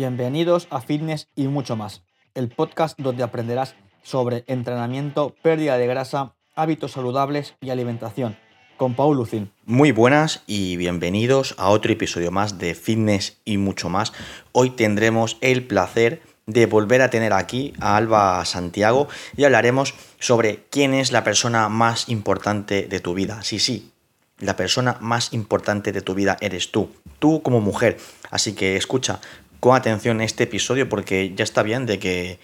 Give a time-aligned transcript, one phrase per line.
[0.00, 2.00] Bienvenidos a Fitness y mucho más,
[2.32, 8.38] el podcast donde aprenderás sobre entrenamiento, pérdida de grasa, hábitos saludables y alimentación,
[8.78, 9.52] con Paul Lucín.
[9.66, 14.14] Muy buenas y bienvenidos a otro episodio más de Fitness y mucho más.
[14.52, 19.06] Hoy tendremos el placer de volver a tener aquí a Alba Santiago
[19.36, 23.42] y hablaremos sobre quién es la persona más importante de tu vida.
[23.42, 23.92] Sí, sí,
[24.40, 27.98] la persona más importante de tu vida eres tú, tú como mujer.
[28.30, 29.20] Así que escucha
[29.60, 32.38] con atención este episodio porque ya está bien de que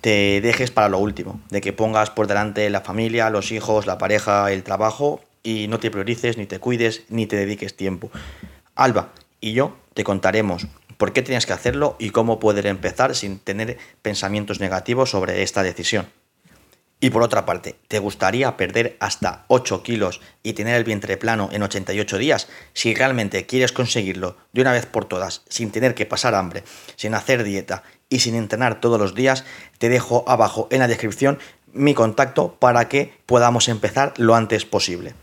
[0.00, 3.98] te dejes para lo último, de que pongas por delante la familia, los hijos, la
[3.98, 8.10] pareja, el trabajo y no te priorices, ni te cuides, ni te dediques tiempo.
[8.74, 10.66] Alba y yo te contaremos
[10.96, 15.62] por qué tenías que hacerlo y cómo poder empezar sin tener pensamientos negativos sobre esta
[15.62, 16.06] decisión.
[16.98, 21.50] Y por otra parte, ¿te gustaría perder hasta 8 kilos y tener el vientre plano
[21.52, 22.48] en 88 días?
[22.72, 26.64] Si realmente quieres conseguirlo de una vez por todas, sin tener que pasar hambre,
[26.96, 29.44] sin hacer dieta y sin entrenar todos los días,
[29.78, 31.38] te dejo abajo en la descripción
[31.72, 35.14] mi contacto para que podamos empezar lo antes posible.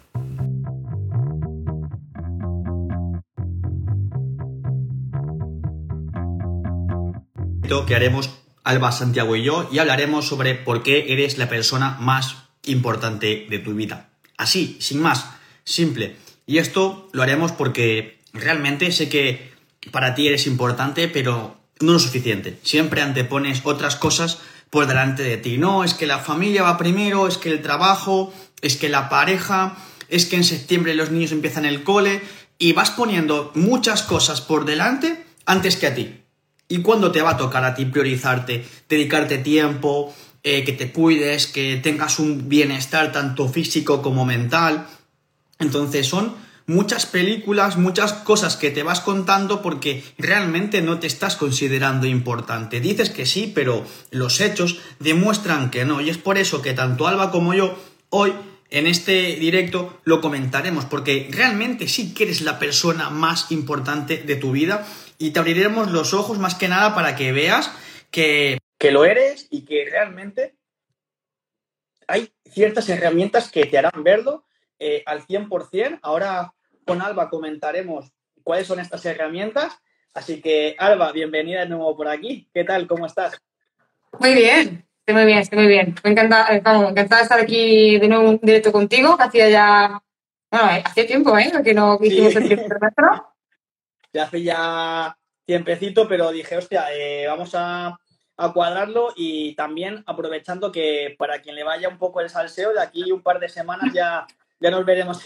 [7.88, 12.38] que haremos Alba, Santiago y yo y hablaremos sobre por qué eres la persona más
[12.66, 14.10] importante de tu vida.
[14.38, 15.26] Así, sin más,
[15.64, 16.16] simple.
[16.46, 19.54] Y esto lo haremos porque realmente sé que
[19.92, 22.60] para ti eres importante, pero no lo suficiente.
[22.64, 25.58] Siempre antepones otras cosas por delante de ti.
[25.58, 29.78] No, es que la familia va primero, es que el trabajo, es que la pareja,
[30.10, 32.22] es que en septiembre los niños empiezan el cole
[32.58, 36.23] y vas poniendo muchas cosas por delante antes que a ti.
[36.74, 41.46] ¿Y cuándo te va a tocar a ti priorizarte, dedicarte tiempo, eh, que te cuides,
[41.46, 44.88] que tengas un bienestar tanto físico como mental?
[45.60, 46.34] Entonces son
[46.66, 52.80] muchas películas, muchas cosas que te vas contando porque realmente no te estás considerando importante.
[52.80, 56.02] Dices que sí, pero los hechos demuestran que no.
[56.02, 57.78] Y es por eso que tanto Alba como yo
[58.10, 58.34] hoy
[58.72, 64.36] en este directo lo comentaremos, porque realmente sí que eres la persona más importante de
[64.38, 64.88] tu vida
[65.24, 67.72] y te abriremos los ojos más que nada para que veas
[68.12, 68.60] que,
[68.92, 70.58] lo eres y que realmente
[72.10, 74.44] hay ciertas herramientas que te harán verlo
[74.80, 76.00] eh, al 100%.
[76.02, 76.54] Ahora
[76.86, 78.12] con Alba comentaremos
[78.44, 79.80] cuáles son estas herramientas.
[80.14, 82.50] Así que, Alba, bienvenida de nuevo por aquí.
[82.54, 82.86] ¿Qué tal?
[82.86, 83.42] ¿Cómo estás?
[84.20, 85.96] Muy bien, estoy muy bien, estoy muy bien.
[86.04, 90.04] Me encanta, eh, encantada de estar aquí de nuevo en directo contigo, que hacía ya,
[90.52, 91.50] bueno, hacía tiempo, ¿eh?
[91.64, 92.66] Que no hicimos el tiempo
[94.14, 98.00] ya hace ya tiempecito, pero dije, hostia, eh, vamos a,
[98.54, 103.10] cuadrarlo y también aprovechando que para quien le vaya un poco el salseo, de aquí
[103.10, 104.28] un par de semanas ya,
[104.60, 105.22] ya nos veremos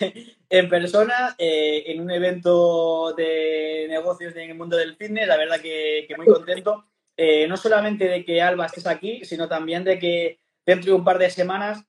[0.49, 5.59] en, persona eh, en un evento de negocios en el mundo del fitness, la verdad
[5.59, 6.85] que, muy contento.
[7.15, 11.03] Eh, no solamente de que Alba estés aquí, sino también de que dentro de un
[11.03, 11.83] par de semanas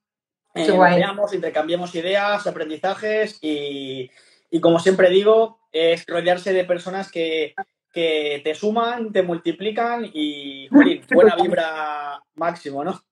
[0.54, 4.10] veamos, intercambiemos ideas, aprendizajes y,
[4.50, 7.54] y como siempre digo, es rodearse de personas que,
[7.92, 10.68] te suman, te multiplican y
[11.12, 13.02] buena vibra máximo, ¿no?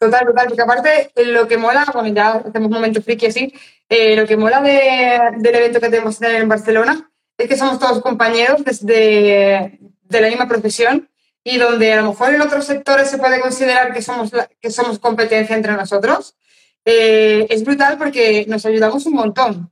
[0.00, 3.54] Total, total, porque aparte lo que mola, bueno, ya hacemos un momento friki así,
[3.88, 7.08] eh, lo que mola del evento que tenemos en Barcelona
[7.38, 11.08] es que somos todos compañeros desde de la misma profesión
[11.44, 14.98] y donde a lo mejor en otros sectores se puede considerar que somos, que somos
[14.98, 16.36] competencia entre nosotros,
[16.84, 19.70] eh, es brutal porque nos ayudamos un montón.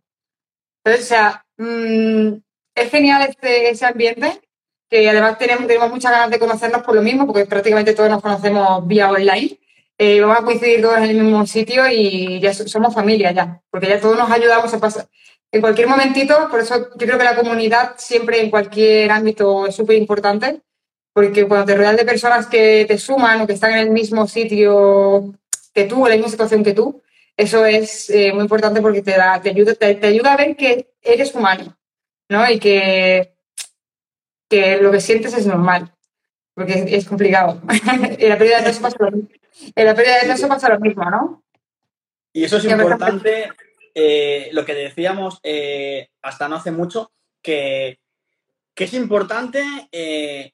[0.85, 2.35] Entonces, o sea, mm,
[2.75, 4.41] es genial este, ese ambiente,
[4.91, 8.23] que además tenemos, tenemos muchas ganas de conocernos por lo mismo, porque prácticamente todos nos
[8.23, 9.59] conocemos vía online.
[9.97, 13.89] Eh, vamos a coincidir todos en el mismo sitio y ya somos familia ya, porque
[13.89, 15.09] ya todos nos ayudamos a pasar.
[15.53, 19.77] En cualquier momentito, por eso yo creo que la comunidad siempre en cualquier ámbito es
[19.77, 20.63] súper importante,
[21.13, 24.27] porque cuando te rodeas de personas que te suman o que están en el mismo
[24.27, 25.33] sitio
[25.73, 27.03] que tú, en la misma situación que tú,
[27.37, 30.95] eso es eh, muy importante porque te, da, te, ayuda, te, ayuda a ver que
[31.03, 31.77] eres humano,
[32.29, 32.49] ¿no?
[32.49, 33.35] Y que,
[34.49, 35.93] que lo que sientes es normal,
[36.55, 37.61] porque es, complicado.
[38.19, 39.29] en la pérdida de peso pasa lo mismo.
[39.75, 41.45] En la pérdida de peso pasa lo mismo, ¿no?
[42.33, 43.49] Y eso es importante,
[43.95, 47.99] eh, lo que decíamos eh, hasta no hace mucho, que,
[48.75, 49.61] que es importante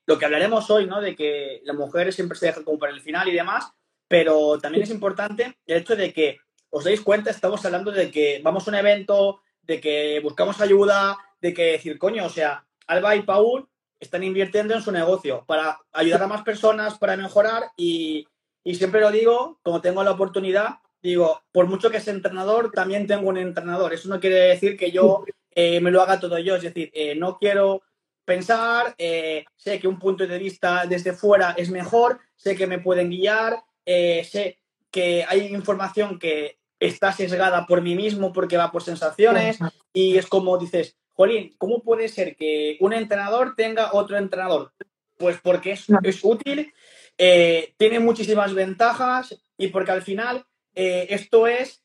[0.07, 1.01] lo que hablaremos hoy, ¿no?
[1.01, 3.71] De que las mujeres siempre se dejan como para el final y demás,
[4.09, 6.39] pero también es importante el hecho de que
[6.71, 11.19] os dais cuenta, estamos hablando de que vamos a un evento, de que buscamos ayuda,
[11.41, 13.69] de que decir, coño, o sea, Alba y Paul
[13.99, 18.27] están invirtiendo en su negocio para ayudar a más personas, para mejorar y,
[18.65, 23.29] siempre lo digo, como tengo la oportunidad, digo, por mucho que sea entrenador, también tengo
[23.29, 23.93] un entrenador.
[23.93, 27.15] Eso no quiere decir que yo eh, me lo haga todo yo, es decir, eh,
[27.15, 27.83] no quiero
[28.25, 32.79] pensar, eh, sé que un punto de vista desde fuera es mejor, sé que me
[32.79, 38.83] pueden guiar, sé que hay información que está sesgada por mí mismo porque va por
[38.83, 39.59] sensaciones
[39.93, 44.73] y es como dices, Jolín, ¿cómo puede ser que un entrenador tenga otro entrenador?
[45.19, 46.73] Pues porque es, es útil,
[47.19, 51.83] eh, tiene muchísimas ventajas y porque al final eh, esto es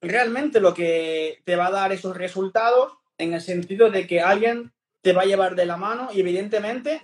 [0.00, 4.72] realmente lo que te va a dar esos resultados en el sentido de que alguien
[5.02, 7.00] te va a llevar de la mano y evidentemente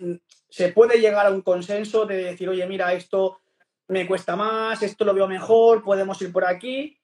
[0.49, 3.39] se puede llegar a un consenso de decir, oye, mira, esto
[3.87, 6.99] me cuesta más, esto lo veo mejor, podemos ir por aquí.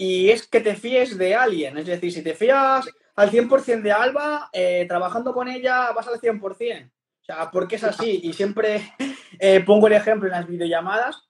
[0.00, 1.76] Y es que te fíes de alguien.
[1.76, 6.20] Es decir, si te fías al 100% de Alba, eh, trabajando con ella vas al
[6.20, 6.86] 100%.
[6.88, 8.20] O sea, porque es así.
[8.22, 8.94] Y siempre
[9.40, 11.28] eh, pongo el ejemplo en las videollamadas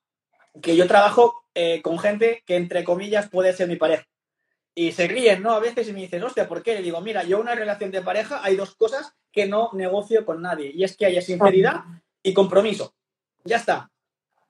[0.61, 4.07] que yo trabajo eh, con gente que, entre comillas, puede ser mi pareja.
[4.75, 5.53] Y se ríen, ¿no?
[5.53, 6.75] A veces y me dicen, hostia, ¿por qué?
[6.75, 10.43] Le digo, mira, yo una relación de pareja hay dos cosas que no negocio con
[10.43, 10.71] nadie.
[10.75, 11.85] Y es que haya sinceridad
[12.23, 12.95] y compromiso.
[13.45, 13.91] Ya está.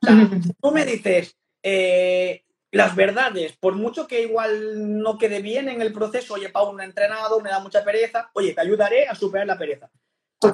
[0.02, 0.16] O sea,
[0.60, 5.92] tú me dices eh, las verdades, por mucho que igual no quede bien en el
[5.92, 9.46] proceso, oye, Pau, no he entrenado, me da mucha pereza, oye, te ayudaré a superar
[9.46, 9.90] la pereza.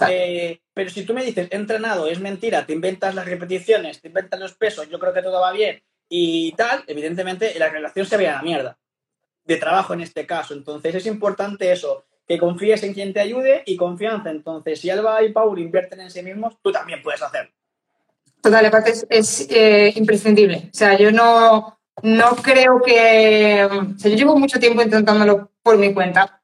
[0.09, 4.09] Eh, pero si tú me dices, he entrenado, es mentira, te inventas las repeticiones, te
[4.09, 8.17] inventas los pesos, yo creo que todo va bien y tal, evidentemente la relación se
[8.17, 8.79] ve a la mierda.
[9.45, 10.55] De trabajo en este caso.
[10.55, 14.31] Entonces es importante eso, que confíes en quien te ayude y confianza.
[14.31, 17.53] Entonces, si Alba y Paul invierten en sí mismos, tú también puedes hacerlo.
[18.41, 20.69] Total, aparte es, es eh, imprescindible.
[20.73, 23.65] O sea, yo no, no creo que...
[23.65, 26.41] O sea, yo llevo mucho tiempo intentándolo por mi cuenta,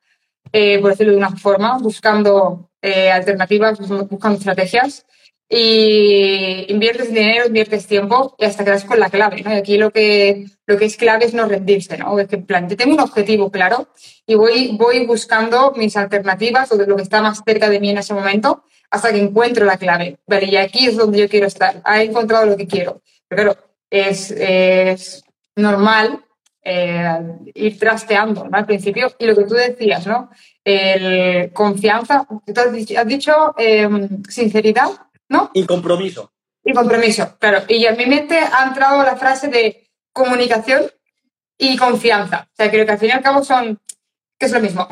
[0.53, 5.07] eh, por decirlo de una forma, buscando eh, alternativas, buscando estrategias.
[5.53, 9.43] Y inviertes dinero, inviertes tiempo y hasta quedas con la clave.
[9.45, 11.99] Y aquí lo que, lo que es clave es no rendirse.
[11.99, 12.17] ¿no?
[12.21, 13.89] Es que, en plan, yo tengo un objetivo claro
[14.27, 17.91] y voy, voy buscando mis alternativas o de lo que está más cerca de mí
[17.91, 20.19] en ese momento hasta que encuentro la clave.
[20.27, 21.83] Vale, y aquí es donde yo quiero estar.
[21.85, 23.03] He encontrado lo que quiero.
[23.29, 23.59] Pero claro,
[23.91, 25.25] es, es
[25.61, 26.25] normal
[26.63, 27.19] eh,
[27.55, 28.57] ir trasteando ¿no?
[28.57, 29.13] al principio.
[29.19, 30.31] Y lo que tú decías, ¿no?
[30.65, 33.89] El confianza, tú has dicho, eh,
[34.29, 34.91] sinceridad,
[35.29, 35.51] ¿no?
[35.55, 36.33] Y compromiso.
[36.63, 37.63] Y compromiso, claro.
[37.69, 40.91] Y en mi mente ha entrado la frase de comunicación
[41.57, 42.49] y confianza.
[42.53, 43.81] O sea, creo que al fin y al cabo son,
[44.39, 44.87] que es lo mismo.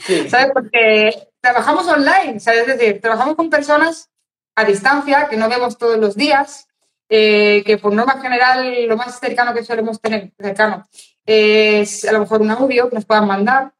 [0.00, 0.28] Sí.
[0.28, 0.48] ¿Sabes?
[0.54, 2.68] Porque trabajamos online, ¿sabes?
[2.68, 4.10] Es decir, trabajamos con personas
[4.54, 6.67] a distancia que no vemos todos los días,
[7.08, 10.86] eh, que por norma general lo más cercano que solemos tener, cercano,
[11.24, 13.72] es a lo mejor un audio que nos puedan mandar.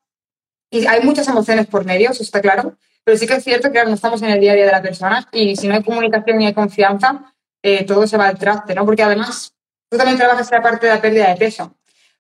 [0.70, 3.82] Y hay muchas emociones por medio, eso está claro, pero sí que es cierto que
[3.84, 6.36] no estamos en el día a día de la persona y si no hay comunicación
[6.36, 8.84] ni hay confianza, eh, todo se va al traste, ¿no?
[8.84, 9.54] Porque además
[9.88, 11.74] tú también trabajas la parte de la pérdida de peso.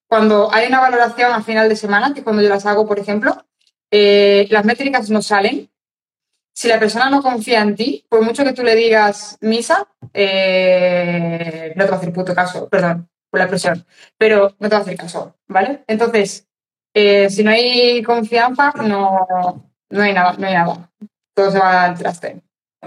[0.06, 3.44] Cuando hay una valoración a final de semana, que cuando yo las hago, por ejemplo,
[3.90, 5.70] eh, las métricas no salen.
[6.58, 11.72] Si la persona no confía en ti, por mucho que tú le digas misa, eh,
[11.76, 14.78] no te va a hacer puto caso, perdón por la presión, pero no te va
[14.78, 15.84] a hacer caso, ¿vale?
[15.86, 16.48] Entonces,
[16.92, 20.90] eh, si no hay confianza, no, no, hay nada, no hay nada.
[21.32, 22.40] Todo se va al traste.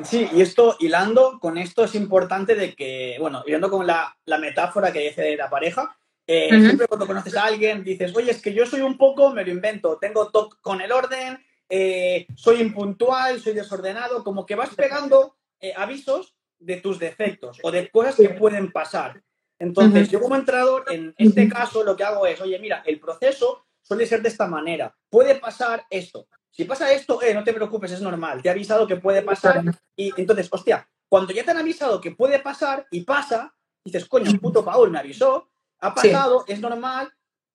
[0.04, 4.38] Sí, y esto, hilando con esto, es importante de que, bueno, hilando con la, la
[4.38, 5.96] metáfora que dice de la pareja,
[6.28, 6.66] eh, uh -huh.
[6.66, 9.52] Siempre cuando conoces a alguien dices, oye, es que yo soy un poco, me lo
[9.52, 11.40] invento, tengo toque con el orden,
[11.74, 17.72] eh, soy impuntual, soy desordenado, como que vas pegando eh, avisos de tus defectos o
[17.72, 19.24] de cosas que pueden pasar.
[19.58, 20.12] Entonces, uh -huh.
[20.12, 24.06] yo como entrenador, en este caso, lo que hago es, oye, mira, el proceso suele
[24.06, 26.28] ser de esta manera, puede pasar esto.
[26.50, 29.64] Si pasa esto, eh, no te preocupes, es normal, te he avisado que puede pasar.
[29.96, 34.30] Y entonces, hostia, cuando ya te han avisado que puede pasar y pasa, dices, coño,
[34.42, 35.50] puto Paul me avisó,
[35.80, 36.52] ha pasado, sí.
[36.52, 37.10] es normal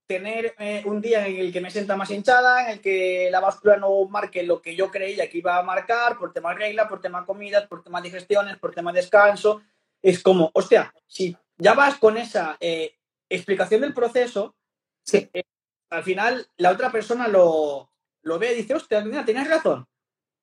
[0.07, 3.41] tener eh, un día en el que me sienta más hinchada, en el que la
[3.41, 7.01] báscula no marque lo que yo creía que iba a marcar, por tema regla, por
[7.01, 9.63] tema comidas, por tema digestiones, por tema descanso.
[10.01, 12.95] Es como, hostia, si ya vas con esa eh,
[13.29, 14.55] explicación del proceso,
[15.03, 15.29] sí.
[15.33, 15.43] eh,
[15.91, 17.91] al final la otra persona lo,
[18.23, 19.87] lo ve y dice, hostia, mira, tienes razón.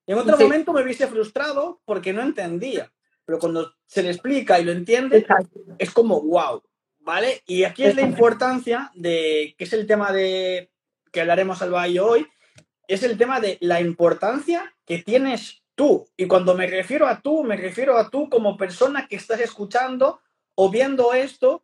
[0.05, 0.43] Y en otro sí.
[0.43, 2.91] momento me hubiese frustrado porque no entendía.
[3.25, 5.61] Pero cuando se le explica y lo entiende, Exacto.
[5.77, 6.61] es como, wow,
[7.03, 7.43] ¿vale?
[7.45, 10.71] Y aquí es la importancia de, que es el tema de
[11.11, 12.27] que hablaremos al Bayo hoy,
[12.87, 16.07] es el tema de la importancia que tienes tú.
[16.17, 20.21] Y cuando me refiero a tú, me refiero a tú como persona que estás escuchando
[20.55, 21.63] o viendo esto.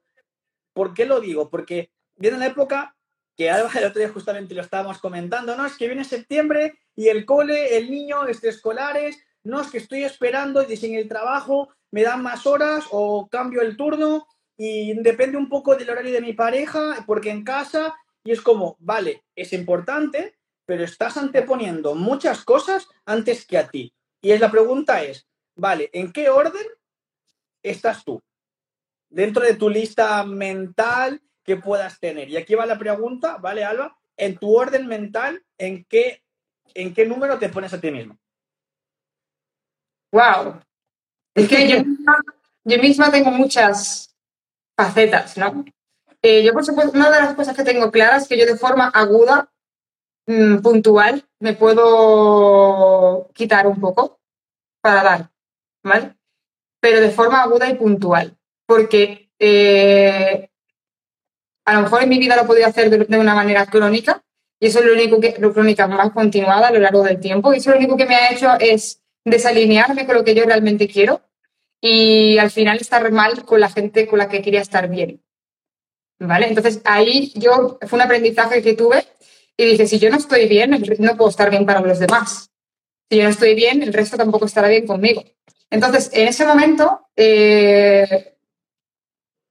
[0.73, 1.49] ¿Por qué lo digo?
[1.49, 2.95] Porque viene la época
[3.35, 5.65] que Alba el otro día justamente lo estábamos comentando, ¿no?
[5.65, 10.61] Es que viene septiembre y el cole, el niño, extraescolares, no, es que estoy esperando
[10.69, 14.27] y sin el trabajo me dan más horas o cambio el turno
[14.61, 18.75] y depende un poco del horario de mi pareja, porque en casa, y es como,
[18.79, 23.93] vale, es importante, pero estás anteponiendo muchas cosas antes que a ti.
[24.21, 25.25] Y es la pregunta es,
[25.55, 26.67] vale, ¿en qué orden
[27.63, 28.21] estás tú?
[29.09, 32.27] Dentro de tu lista mental que puedas tener.
[32.27, 33.97] Y aquí va la pregunta, ¿vale, Alba?
[34.17, 36.21] En tu orden mental, ¿en qué,
[36.73, 38.19] en qué número te pones a ti mismo?
[40.11, 40.59] Wow.
[41.33, 41.77] Es que yo,
[42.65, 44.08] yo misma tengo muchas
[44.79, 45.65] facetas, ¿no?
[46.21, 48.55] Eh, yo, por supuesto, una de las cosas que tengo claras es que yo de
[48.55, 49.51] forma aguda,
[50.25, 54.19] mm, puntual, me puedo quitar un poco
[54.81, 55.31] para dar,
[55.83, 56.15] ¿vale?
[56.79, 60.49] Pero de forma aguda y puntual, porque eh,
[61.65, 64.23] a lo mejor en mi vida lo podría hacer de, de una manera crónica,
[64.61, 67.53] y eso es lo único que, lo crónica más continuada a lo largo del tiempo,
[67.53, 70.87] y eso lo único que me ha hecho es desalinearme con lo que yo realmente
[70.87, 71.21] quiero
[71.81, 75.21] y al final estar mal con la gente con la que quería estar bien.
[76.19, 76.47] ¿Vale?
[76.47, 79.05] Entonces ahí yo fue un aprendizaje que tuve
[79.55, 82.51] y dije, si yo no estoy bien, no puedo estar bien para los demás.
[83.09, 85.23] Si yo no estoy bien, el resto tampoco estará bien conmigo.
[85.69, 88.37] Entonces, en ese momento, eh,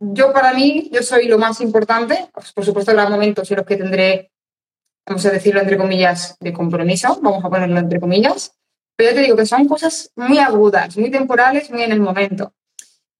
[0.00, 2.28] yo para mí, yo soy lo más importante.
[2.32, 4.32] Pues, por supuesto, habrá momentos en los que tendré,
[5.06, 8.58] vamos a decirlo entre comillas, de compromiso, vamos a ponerlo entre comillas,
[8.98, 12.52] pero yo te digo que son cosas muy agudas, muy temporales, muy en el momento.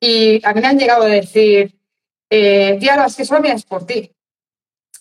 [0.01, 1.79] Y a mí me han llegado a decir,
[2.29, 4.13] eh, es que solo miras por ti.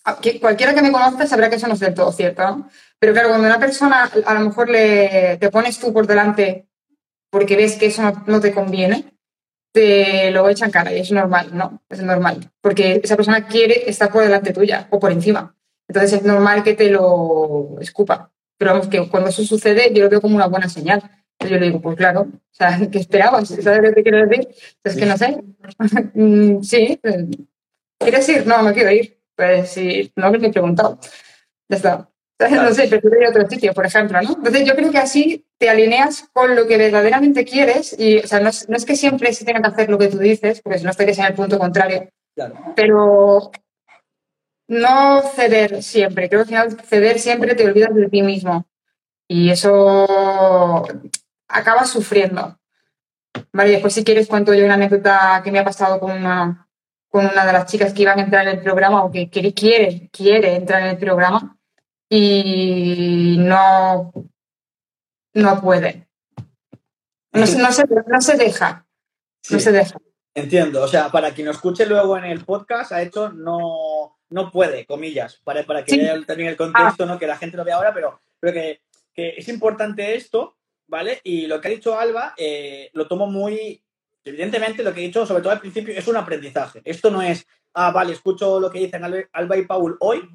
[0.04, 2.70] Ah, cualquiera que me conozca sabrá que eso no es del todo cierto, ¿no?
[3.00, 6.68] Pero claro, cuando una persona a lo mejor le, te pones tú por delante
[7.28, 9.18] porque ves que eso no, te conviene,
[9.72, 11.82] te lo echan cara y es normal, ¿no?
[11.88, 12.52] Es normal.
[12.60, 15.56] Porque esa persona quiere estar por delante tuya o por encima.
[15.88, 18.30] Entonces es normal que te lo escupa.
[18.58, 21.02] Pero vamos, que cuando eso sucede, yo lo veo como una buena señal.
[21.38, 23.48] Entonces yo le digo, pues claro, o sea, ¿qué esperabas?
[23.48, 24.48] ¿Sabes lo que te quiero decir?
[24.84, 25.42] Es que no sé.
[26.14, 27.00] Mm, sí,
[27.98, 28.46] ¿quieres ir?
[28.46, 29.20] No, no quiero ir.
[29.36, 30.98] Pues sí, no me he preguntado.
[31.68, 32.10] Ya está.
[32.40, 34.30] No sé, prefiero ir a otro sitio, por ejemplo, ¿no?
[34.30, 38.40] Entonces yo creo que así te alineas con lo que verdaderamente quieres y, o sea,
[38.40, 40.78] no es, no es que siempre se tenga que hacer lo que tú dices, porque
[40.78, 42.08] si no estarías en el punto contrario.
[42.34, 42.54] Claro.
[42.76, 43.50] Pero
[44.68, 46.28] no ceder siempre.
[46.28, 48.66] Creo que al final ceder siempre te olvidas de ti mismo.
[49.26, 50.86] Y eso
[51.48, 52.58] acabas sufriendo.
[53.52, 56.68] Vale, después si quieres cuento yo una anécdota que me ha pasado con una,
[57.08, 59.52] con una de las chicas que iban a entrar en el programa o que quiere,
[59.54, 61.58] quiere, quiere entrar en el programa
[62.08, 64.12] y no,
[65.34, 66.08] no puede.
[67.32, 68.86] No, se, no, se, no se deja.
[69.50, 69.64] No Sí.
[69.64, 69.98] se deja.
[70.34, 70.82] Entiendo.
[70.82, 74.84] O sea, para quien lo escuche luego en el podcast, ha hecho no, no puede,
[74.86, 75.98] comillas, para, para que Sí.
[75.98, 77.18] vea también el contexto, ¿no?
[77.18, 78.80] Que la gente lo vea ahora, pero, pero que,
[79.14, 80.56] que es importante esto,
[80.86, 81.20] ¿vale?
[81.24, 83.82] Y lo que ha dicho Alba, eh, lo tomo muy.
[84.24, 86.82] Evidentemente, lo que he dicho, sobre todo al principio, es un aprendizaje.
[86.84, 90.28] Esto no es, ah, vale, escucho lo que dicen Al- Alba y Paul hoy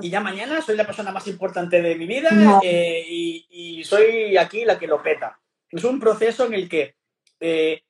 [0.00, 2.60] y ya mañana soy la persona más importante de mi vida No.
[2.62, 5.40] eh, y, y soy aquí la que lo peta.
[5.70, 6.94] Es un proceso en el que
[7.40, 7.82] eh,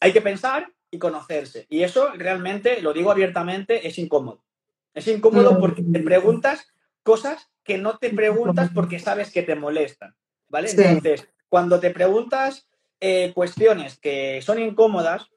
[0.00, 1.66] hay que pensar y conocerse.
[1.68, 4.44] Y eso realmente, lo digo abiertamente, es incómodo.
[4.94, 6.66] Es incómodo porque te preguntas
[7.02, 10.14] cosas que no te preguntas porque sabes que te molestan.
[10.48, 10.68] ¿Vale?
[10.68, 10.76] Sí.
[10.78, 12.68] Entonces, cuando te preguntas
[13.00, 15.28] eh, cuestiones que son incómodas,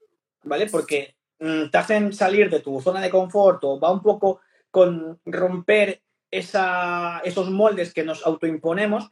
[0.43, 0.67] ¿vale?
[0.67, 5.19] Porque mm, te hacen salir de tu zona de confort o va un poco con
[5.25, 9.11] romper esa, esos moldes que nos autoimponemos,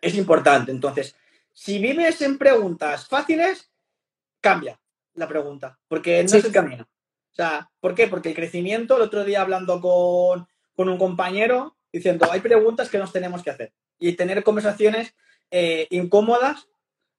[0.00, 0.70] es importante.
[0.72, 1.16] Entonces,
[1.52, 3.70] si vives en preguntas fáciles,
[4.40, 4.80] cambia
[5.14, 6.38] la pregunta, porque no Sí.
[6.38, 6.88] es el camino.
[7.36, 8.08] O sea, ¿por qué?
[8.08, 12.96] Porque el crecimiento, el otro día hablando con, con un compañero, diciendo, hay preguntas que
[12.96, 15.14] nos tenemos que hacer y tener conversaciones
[15.50, 16.66] eh, incómodas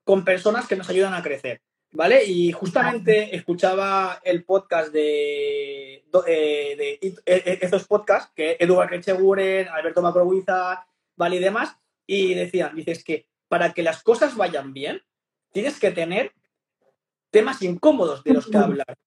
[0.04, 2.24] con personas que nos ayudan a crecer, ¿vale?
[2.24, 10.02] Y justamente escuchaba el podcast de, eh, de eh, estos podcasts, que Eduard Recheguren, Alberto
[10.02, 10.84] Macrobuiza,
[11.16, 11.36] ¿vale?
[11.36, 15.04] Y demás, y decían, dices que para que las cosas vayan bien,
[15.52, 16.34] tienes que tener
[17.30, 18.98] temas incómodos de los que hablar.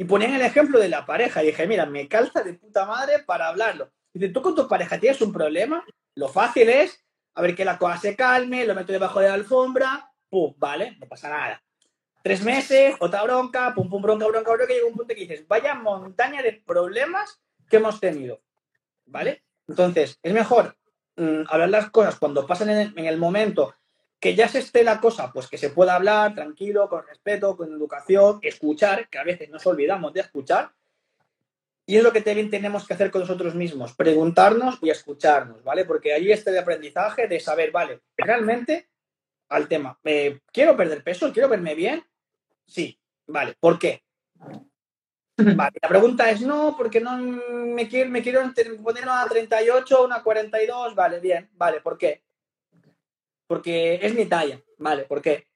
[0.00, 1.42] Y ponían el ejemplo de la pareja.
[1.42, 3.92] Y dije, mira, me calza de puta madre para hablarlo.
[4.14, 5.84] Dice, tú con tu pareja tienes un problema.
[6.14, 7.04] Lo fácil es,
[7.34, 10.96] a ver que la cosa se calme, lo meto debajo de la alfombra, pum, vale,
[10.98, 11.62] no pasa nada.
[12.22, 15.74] Tres meses, otra bronca, pum, pum, bronca, bronca, bronca, llega un punto que dices, vaya
[15.74, 17.38] montaña de problemas
[17.68, 18.40] que hemos tenido.
[19.04, 19.44] ¿Vale?
[19.68, 20.78] Entonces, es mejor
[21.16, 23.74] mm, hablar las cosas cuando pasan en el momento
[24.20, 27.72] que ya se esté la cosa, pues que se pueda hablar tranquilo, con respeto, con
[27.72, 30.72] educación, escuchar, que a veces nos olvidamos de escuchar.
[31.86, 35.86] Y es lo que también tenemos que hacer con nosotros mismos, preguntarnos y escucharnos, ¿vale?
[35.86, 38.90] Porque ahí está el aprendizaje de saber, vale, realmente
[39.48, 41.32] al tema, eh, ¿quiero perder peso?
[41.32, 42.04] ¿Quiero verme bien?
[42.66, 44.04] Sí, vale, ¿por qué?
[45.36, 48.42] Vale, la pregunta es no, porque no me quiero, me quiero
[48.82, 52.22] poner una 38, una 42, vale, bien, vale, ¿por qué?
[53.50, 54.60] Porque es mi talla.
[54.78, 55.48] Vale, ¿por qué?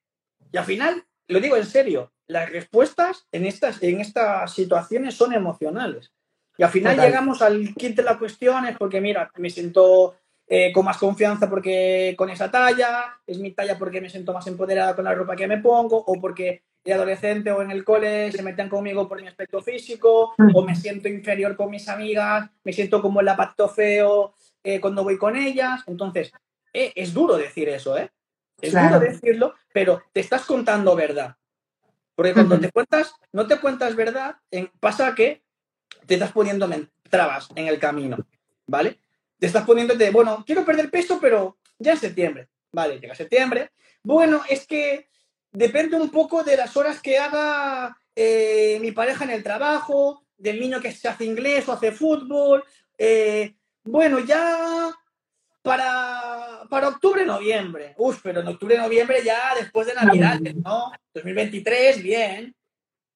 [0.51, 5.33] Y al final, lo digo en serio, las respuestas en estas, en estas situaciones son
[5.33, 6.13] emocionales.
[6.59, 7.09] Y al final Total.
[7.09, 10.17] llegamos al kit de la cuestión, es porque, mira, me siento
[10.49, 14.49] eh, con más confianza porque con esa talla, es mi talla porque me siento más
[14.49, 18.33] empoderada con la ropa que me pongo, o porque de adolescente o en el cole
[18.33, 22.73] se metían conmigo por mi aspecto físico, o me siento inferior con mis amigas, me
[22.73, 24.35] siento como el apacto feo
[24.65, 25.85] eh, cuando voy con ellas.
[25.87, 26.33] Entonces,
[26.75, 28.11] eh, es duro decir eso, ¿eh?
[28.61, 28.99] Es Claro.
[28.99, 31.37] duro decirlo, pero te estás contando verdad.
[32.14, 35.43] Porque cuando te cuentas, no te cuentas verdad, en- pasa que
[36.07, 36.69] te estás poniendo
[37.11, 38.16] trabas en el camino,
[38.66, 39.00] ¿vale?
[39.38, 42.99] Te estás poniéndote, bueno, quiero perder peso, pero ya en septiembre, ¿vale?
[43.00, 43.71] Llega septiembre.
[44.02, 45.09] Bueno, es que
[45.50, 50.61] depende un poco de las horas que haga eh, mi pareja en el trabajo, del
[50.61, 52.62] niño que se hace inglés o hace fútbol.
[52.99, 54.95] eh, bueno, ya
[55.62, 56.34] para,
[56.68, 57.94] para octubre, noviembre.
[57.97, 60.92] Uf, pero en octubre, noviembre ya después de Navidades, ¿no?
[61.14, 62.54] 2023, bien.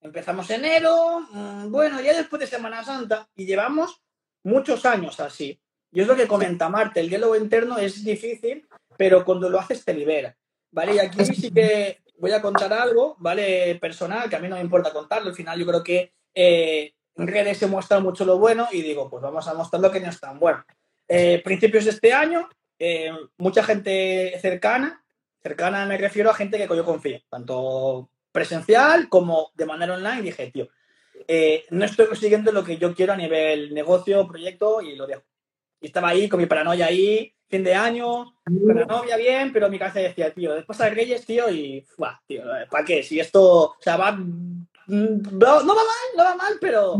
[0.01, 4.01] Empezamos enero, mm, bueno, ya después de Semana Santa, y llevamos
[4.45, 5.61] muchos años así.
[5.91, 9.85] Y es lo que comenta Marte, el diálogo interno es difícil, pero cuando lo haces
[9.85, 10.37] te libera.
[10.71, 10.97] ¿Vale?
[10.97, 13.77] Y aquí sí que voy a contar algo, ¿vale?
[13.81, 15.31] Personal, que a mí no me importa contarlo.
[15.31, 19.09] Al final yo creo que eh, en redes se muestra mucho lo bueno y digo,
[19.09, 20.65] pues vamos a mostrar lo que no es tan bueno.
[21.09, 22.49] Eh, principios de este año,
[22.79, 25.05] eh, mucha gente cercana,
[25.43, 30.51] cercana me refiero a gente que yo confío, tanto presencial como de manera online, dije,
[30.51, 30.69] tío,
[31.27, 35.25] eh, no estoy consiguiendo lo que yo quiero a nivel negocio, proyecto y lo dejo.
[35.81, 40.01] Y estaba ahí con mi paranoia ahí, fin de año, novia bien, pero mi cabeza
[40.01, 43.03] decía, tío, después de Reyes, tío, y, ¡buah, tío, ¿para qué?
[43.03, 46.97] Si esto, o sea, va, mm, no, no va mal, no va mal, pero,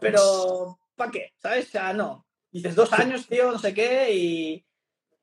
[0.00, 1.32] pero, ¿para qué?
[1.38, 1.66] ¿Sabes?
[1.66, 2.26] O sea, no.
[2.50, 4.64] Dices, dos años, tío, no sé qué, y,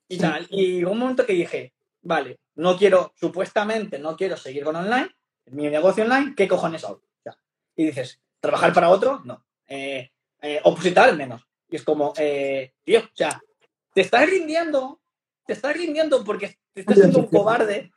[0.09, 0.47] y tal.
[0.49, 5.09] Y un momento que dije, vale, no quiero, supuestamente, no quiero seguir con online,
[5.45, 7.01] mi negocio online, ¿qué cojones hago?
[7.23, 7.37] Sea,
[7.75, 9.21] y dices, ¿trabajar para otro?
[9.23, 9.45] No.
[9.67, 11.43] Eh, eh, opositar, menos.
[11.69, 13.41] Y es como, eh, tío, o sea,
[13.93, 15.01] te estás rindiendo,
[15.45, 17.91] te estás rindiendo porque te estás siendo un cobarde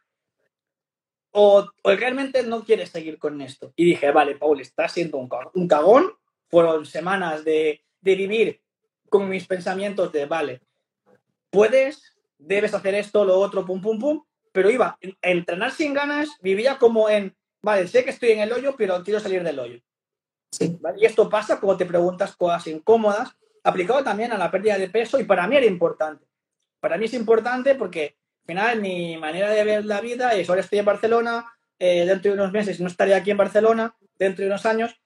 [1.33, 3.73] o, o realmente no quieres seguir con esto.
[3.75, 6.13] Y dije, vale, Paul, estás siendo un, un cagón.
[6.49, 8.63] Fueron semanas de, de vivir
[9.09, 10.61] con mis pensamientos de, vale,
[11.53, 16.31] puedes, debes hacer esto, lo otro, pum, pum, pum, pero iba a entrenar sin ganas,
[16.41, 19.81] vivía como en, vale, sé que estoy en el hoyo, pero quiero salir del hoyo.
[20.51, 20.77] Sí.
[20.81, 20.99] ¿vale?
[21.01, 25.21] Y esto pasa cuando te preguntas cosas incómodas, aplicado también a la pérdida de peso,
[25.21, 26.27] y para mí era importante.
[26.81, 30.63] Para mí es importante porque al final mi manera de ver la vida es, ahora
[30.63, 31.47] estoy en Barcelona,
[31.79, 35.01] eh, dentro de unos meses no estaré aquí en Barcelona, dentro de unos años,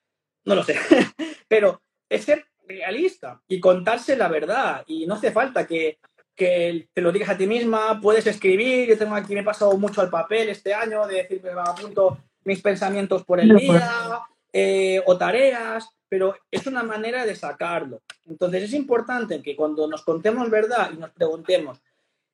[0.45, 0.77] no lo sé,
[1.49, 5.99] pero es ser realista y contarse la verdad, y no hace falta que,
[6.37, 9.77] que te lo digas a ti misma, puedes escribir, yo tengo aquí, me he pasado
[9.79, 13.63] mucho al papel este año, de decir, me apunto mis pensamientos por el No, pues.
[13.63, 14.21] día,
[14.53, 18.03] eh, o tareas, pero es una manera de sacarlo.
[18.27, 21.81] Entonces es importante que cuando nos contemos verdad y nos preguntemos,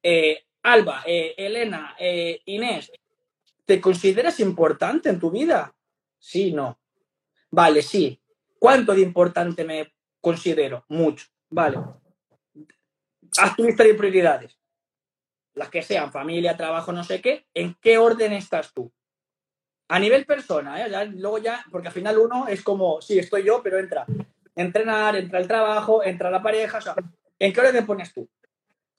[0.02, 1.96] eh, Alba, eh, Elena,
[2.44, 2.92] Inés,
[3.64, 5.74] ¿te consideras importante en tu vida?
[6.18, 6.78] Sí, no.
[7.50, 8.20] Vale, sí.
[8.58, 10.84] ¿Cuánto de importante me considero?
[10.88, 11.26] Mucho.
[11.50, 11.78] Vale.
[13.38, 14.58] Haz tu lista de prioridades.
[15.54, 17.46] Las que sean, familia, trabajo, no sé qué.
[17.54, 18.92] ¿En qué orden estás tú?
[19.88, 20.90] A nivel persona, ¿eh?
[20.90, 24.06] Ya- luego ya, porque al final uno es como, sí, estoy yo, pero entra
[24.54, 26.94] entrenar, entra el trabajo, entra la pareja, o sea,
[27.38, 28.28] ¿en qué orden pones tú?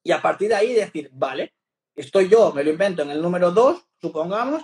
[0.04, 1.54] Y a partir de ahí decir, vale,
[1.96, 4.63] estoy yo, me lo invento en el número 2, supongamos,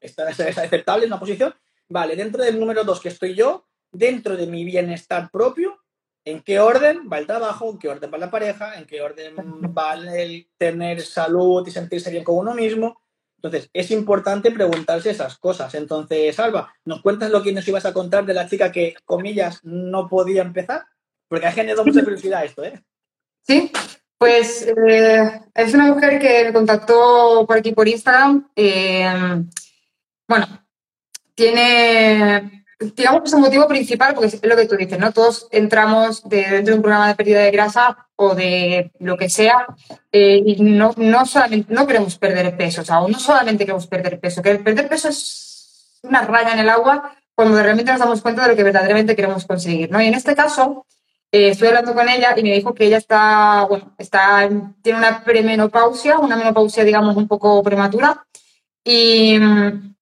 [0.00, 1.54] esta es, es aceptable, es una posición,
[1.88, 5.82] vale, dentro del número 2 que estoy yo, dentro de mi bienestar propio,
[6.24, 7.70] ¿en qué orden va el trabajo?
[7.70, 8.78] ¿En qué orden va la pareja?
[8.78, 9.34] ¿En qué orden
[9.76, 13.00] va el tener salud y sentirse bien con uno mismo?
[13.36, 15.74] Entonces, es importante preguntarse esas cosas.
[15.74, 19.60] Entonces, Alba, ¿nos cuentas lo que nos ibas a contar de la chica que, comillas,
[19.64, 20.84] no podía empezar?
[21.26, 22.82] Porque ha generado mucha curiosidad esto, ¿eh?
[23.40, 23.72] Sí,
[24.18, 28.50] pues eh, es una mujer que me contactó por aquí por Instagram.
[28.54, 29.42] eh,
[30.28, 30.46] bueno,
[31.34, 35.12] tiene, digamos que es el motivo principal, porque es lo que tú dices, ¿no?
[35.12, 39.28] Todos entramos de- dentro de un programa de pérdida de grasa o de lo que
[39.28, 39.66] sea
[40.12, 44.18] eh, y no, no solamente, no queremos perder peso, o sea, no solamente queremos perder
[44.18, 48.42] peso, que perder peso es una raya en el agua cuando realmente nos damos cuenta
[48.42, 50.00] de lo que verdaderamente queremos conseguir, ¿no?
[50.00, 50.86] Y en este caso,
[51.32, 54.48] eh, estuve hablando con ella y me dijo que ella está, bueno, está,
[54.82, 58.24] tiene una premenopausia, una menopausia, digamos, un poco prematura.
[58.84, 59.94] Y mm,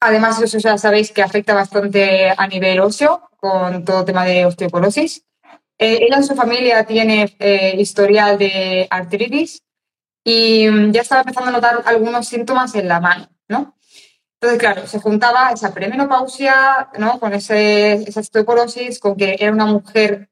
[0.00, 5.24] además, eso ya sabéis que afecta bastante a nivel óseo, con todo tema de osteoporosis.
[5.78, 9.62] Eh, ella en su familia tiene eh, historial de artritis
[10.22, 13.76] y mm, ya estaba empezando a notar algunos síntomas en la mano, ¿no?
[14.34, 17.18] Entonces, claro, se juntaba esa premenopausia, ¿no?
[17.18, 20.30] Con ese, esa osteoporosis, con que era una mujer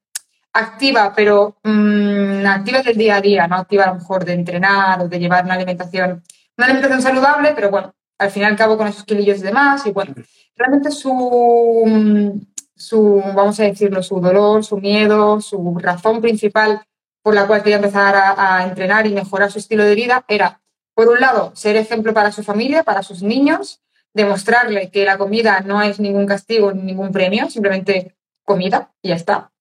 [0.53, 5.01] activa, pero mmm, activa del día a día, no activa a lo mejor de entrenar
[5.03, 6.23] o de llevar una alimentación,
[6.57, 9.87] una alimentación saludable, pero bueno, al fin y al cabo con esos kilillos y demás,
[9.87, 10.15] y bueno,
[10.57, 12.41] realmente su,
[12.75, 16.83] su, vamos a decirlo, su dolor, su miedo, su razón principal
[17.23, 20.63] por la cual quería empezar a, entrenar y mejorar su estilo de vida era,
[20.95, 23.83] por un lado, ser ejemplo para su familia, para sus niños,
[24.15, 29.17] demostrarle que la comida no es ningún castigo ni ningún premio, simplemente comida y ya
[29.17, 29.53] está.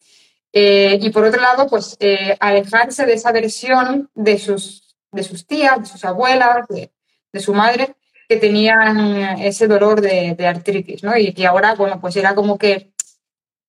[0.54, 5.46] Eh, y por otro lado, pues eh, alejarse de esa versión de sus, de sus
[5.46, 6.92] tías, de sus abuelas, de,
[7.34, 7.96] de su madre,
[8.28, 11.18] que tenían ese dolor de, artritis, ¿no?
[11.18, 12.92] Y que ahora, bueno, pues era como que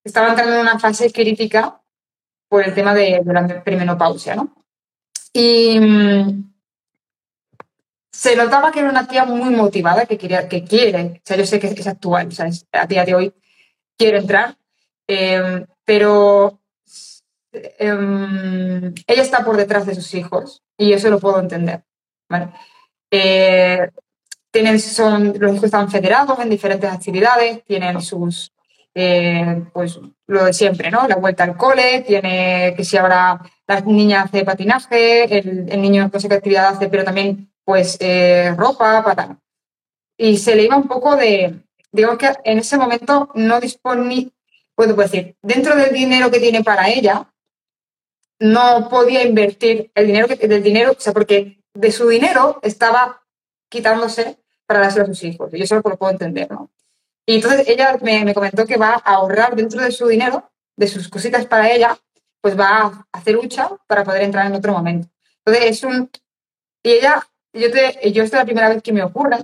[0.05, 1.81] estaba entrando en una fase crítica
[2.49, 4.55] por el tema de, de la perimenopausia, ¿no?
[5.33, 6.49] Y, mm,
[8.19, 11.47] se notaba que era una tía muy motivada, que, quería, que quiere, o sea, yo
[11.47, 13.33] sé que es actual, o sea, a día de hoy
[13.97, 14.57] quiere entrar,
[15.07, 16.61] eh, pero
[17.53, 21.85] eh, ella está por detrás de sus hijos y eso lo puedo entender.
[22.29, 22.49] ¿vale?
[23.13, 23.89] Eh,
[24.51, 28.53] tienen, son, los hijos están federados en diferentes actividades, tienen sus,
[28.95, 31.07] eh, pues lo de siempre, ¿no?
[31.07, 36.21] La vuelta al cole, tiene que si ahora la niña hace patinaje, el, niño no
[36.21, 39.39] sé qué actividad hace, pero también pues eh, ropa para...
[40.17, 41.61] Y se le iba un poco de,
[41.93, 44.29] digamos que en ese momento no disponía,
[44.75, 47.31] puedo decir, dentro del dinero que tiene para ella,
[48.41, 53.23] no podía invertir el dinero que, del dinero, o sea, porque de su dinero estaba
[53.69, 55.53] quitándose para dárselo a sus hijos.
[55.53, 56.71] Y eso lo puedo entender, ¿no?
[57.27, 60.87] Y entonces ella me, me, comentó que va a ahorrar dentro de su dinero, de
[60.89, 61.99] sus cositas para ella,
[62.41, 65.09] pues va a hacer lucha para poder entrar en otro momento.
[65.45, 66.11] Entonces es un...
[66.83, 69.39] Y ella yo, te, yo esta es la primera vez que me ocurre,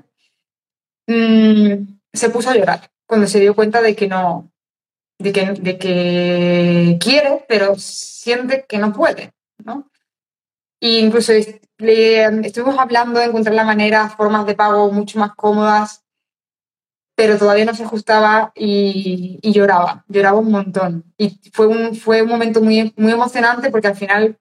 [1.07, 1.75] mmm,
[2.13, 4.51] se puso a llorar cuando se dio cuenta de que no,
[5.19, 9.33] de que, de que quiere, pero siente que no puede,
[9.65, 9.91] ¿no?
[10.81, 11.33] Y incluso
[11.79, 16.05] le, estuvimos hablando de encontrar la manera, formas de pago mucho más cómodas,
[17.17, 21.05] pero todavía no se ajustaba y, y, lloraba, lloraba un montón.
[21.17, 24.39] Y fue un, fue un momento muy, muy emocionante porque al final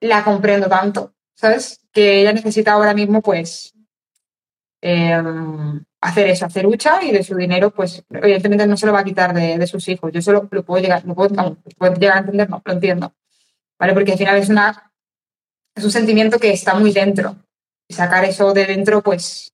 [0.00, 1.80] la comprendo tanto, ¿sabes?
[1.92, 3.74] Que ella necesita ahora mismo, pues,
[4.80, 5.20] eh,
[6.00, 9.04] hacer eso, hacer lucha y de su dinero, pues, evidentemente no se lo va a
[9.04, 10.12] quitar de, de sus hijos.
[10.12, 13.12] Yo solo lo puedo llegar, lo puedo, no, puedo llegar a entender, no, lo entiendo.
[13.78, 13.94] ¿Vale?
[13.94, 14.92] Porque al final es una,
[15.74, 17.36] es un sentimiento que está muy dentro.
[17.88, 19.52] Y sacar eso de dentro, pues,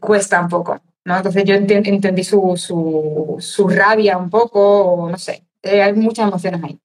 [0.00, 1.16] cuesta un poco, ¿no?
[1.16, 6.28] Entonces yo entendí su, su, su rabia un poco, o no sé, eh, hay muchas
[6.28, 6.78] emociones ahí.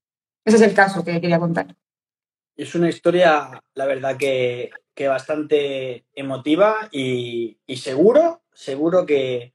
[0.45, 1.75] Ese es el caso que quería contar.
[2.55, 9.53] Es una historia, la verdad, que, que bastante emotiva y, y, seguro, seguro que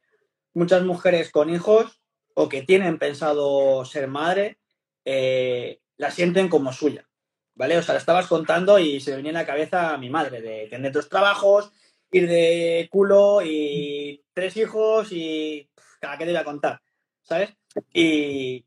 [0.54, 2.00] muchas mujeres con hijos
[2.34, 4.58] o que tienen pensado ser madre,
[5.04, 7.08] eh, la sienten como suya,
[7.54, 7.78] ¿vale?
[7.78, 10.40] O sea, la estabas contando y se me venía en la cabeza a mi madre
[10.40, 11.72] de tener dos trabajos,
[12.10, 15.68] ir de culo y tres hijos y
[16.00, 16.80] cada qué te voy a contar,
[17.22, 17.54] ¿sabes?
[17.92, 18.64] Y,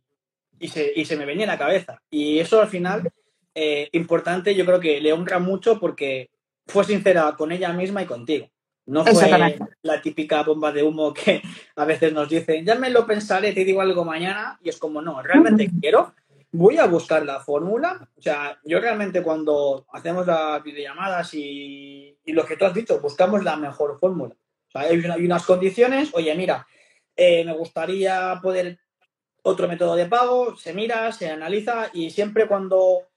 [0.59, 2.01] y se, y se me venía en la cabeza.
[2.09, 3.09] Y eso al final,
[3.53, 6.29] eh, importante, yo creo que le honra mucho porque
[6.65, 8.49] fue sincera con ella misma y contigo.
[8.87, 11.41] No fue la típica bomba de humo que
[11.75, 15.01] a veces nos dicen, ya me lo pensaré, te digo algo mañana, y es como,
[15.01, 16.13] no, realmente quiero,
[16.53, 18.09] voy a buscar la fórmula.
[18.17, 22.99] O sea, yo realmente cuando hacemos las videollamadas y, y lo que tú has dicho,
[23.01, 24.33] buscamos la mejor fórmula.
[24.33, 26.65] O sea, hay, hay unas condiciones, oye, mira,
[27.15, 28.79] eh, me gustaría poder
[29.41, 33.07] otro método de pago, se mira, se analiza y siempre cuando,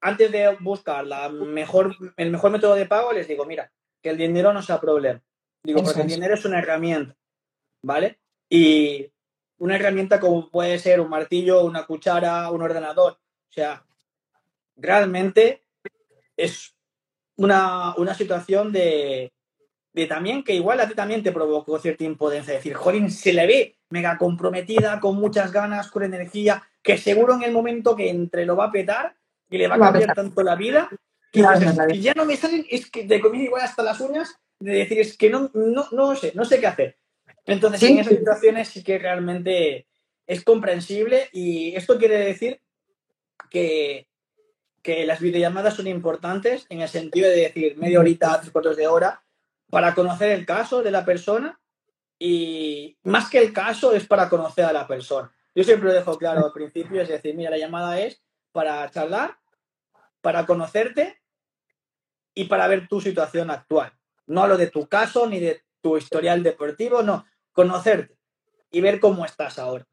[0.00, 3.70] antes de buscar la mejor, el mejor método de pago, les digo, mira,
[4.04, 5.22] que el dinero no sea problema.
[5.62, 7.16] Digo, porque el dinero es una herramienta,
[7.82, 8.18] ¿vale?
[8.50, 9.10] Y
[9.56, 13.12] una herramienta como puede ser un martillo, una cuchara, un ordenador.
[13.14, 13.82] O sea,
[14.76, 15.62] realmente
[16.36, 16.76] es
[17.36, 19.32] una, una situación de,
[19.94, 22.52] de también que igual a ti también te provocó cierta impotencia.
[22.52, 27.42] Decir, Jolín, se le ve mega comprometida, con muchas ganas, con energía, que seguro en
[27.44, 29.16] el momento que entre lo va a petar
[29.48, 30.90] y le va a cambiar tanto la vida,
[31.42, 34.72] dices, no, ya no me salen, es que te comí igual hasta las uñas, de
[34.72, 36.98] decir, es que no, no, no sé, no sé qué hacer.
[37.44, 37.88] Entonces, ¿Sí?
[37.88, 39.86] en esas situaciones sí que realmente
[40.26, 42.60] es comprensible y esto quiere decir
[43.50, 44.08] que,
[44.82, 48.86] que las videollamadas son importantes en el sentido de decir media horita, tres cuartos de
[48.86, 49.22] hora,
[49.68, 51.60] para conocer el caso de la persona
[52.18, 55.34] y más que el caso es para conocer a la persona.
[55.54, 59.36] Yo siempre lo dejo claro al principio, es decir, mira, la llamada es para charlar
[60.24, 61.20] para conocerte
[62.34, 63.92] y para ver tu situación actual.
[64.26, 68.16] No lo de tu caso ni de tu historial deportivo, no, conocerte
[68.70, 69.86] y ver cómo estás ahora.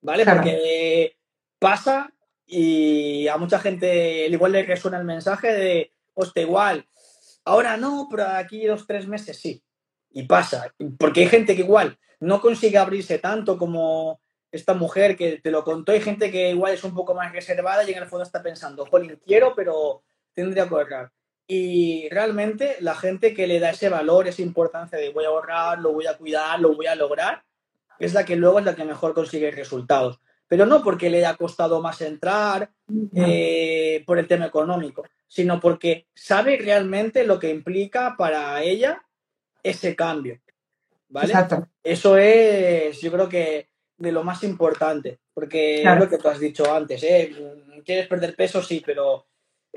[0.00, 0.24] ¿Vale?
[0.24, 1.16] Porque
[1.58, 2.12] pasa
[2.46, 6.88] y a mucha gente igual le resuena el mensaje de, hostia, igual,
[7.44, 9.62] ahora no, pero aquí dos, tres meses sí.
[10.10, 15.38] Y pasa, porque hay gente que igual no consigue abrirse tanto como esta mujer que
[15.38, 18.08] te lo contó, hay gente que igual es un poco más reservada y en el
[18.08, 20.02] fondo está pensando, jolín, quiero, pero
[20.32, 21.12] tendría que ahorrar.
[21.50, 25.78] Y realmente la gente que le da ese valor, esa importancia de voy a ahorrar,
[25.78, 27.42] lo voy a cuidar, lo voy a lograr,
[27.98, 30.20] es la que luego es la que mejor consigue resultados.
[30.46, 32.70] Pero no porque le haya costado más entrar
[33.14, 39.02] eh, por el tema económico, sino porque sabe realmente lo que implica para ella
[39.62, 40.38] ese cambio.
[41.08, 41.32] ¿Vale?
[41.82, 46.38] Eso es, yo creo que de lo más importante, porque es lo que tú has
[46.38, 47.32] dicho antes, ¿eh?
[47.86, 48.62] ¿Quieres perder peso?
[48.62, 49.26] Sí, pero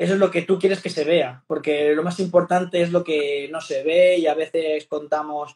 [0.01, 3.03] eso es lo que tú quieres que se vea, porque lo más importante es lo
[3.03, 5.55] que no se ve y a veces contamos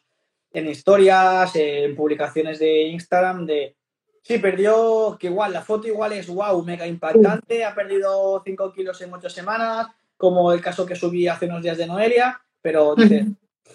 [0.52, 3.74] en historias, en publicaciones de Instagram de,
[4.22, 9.00] sí, perdió, que igual, la foto igual es, wow, mega impactante, ha perdido 5 kilos
[9.00, 13.26] en 8 semanas, como el caso que subí hace unos días de Noelia, pero dice,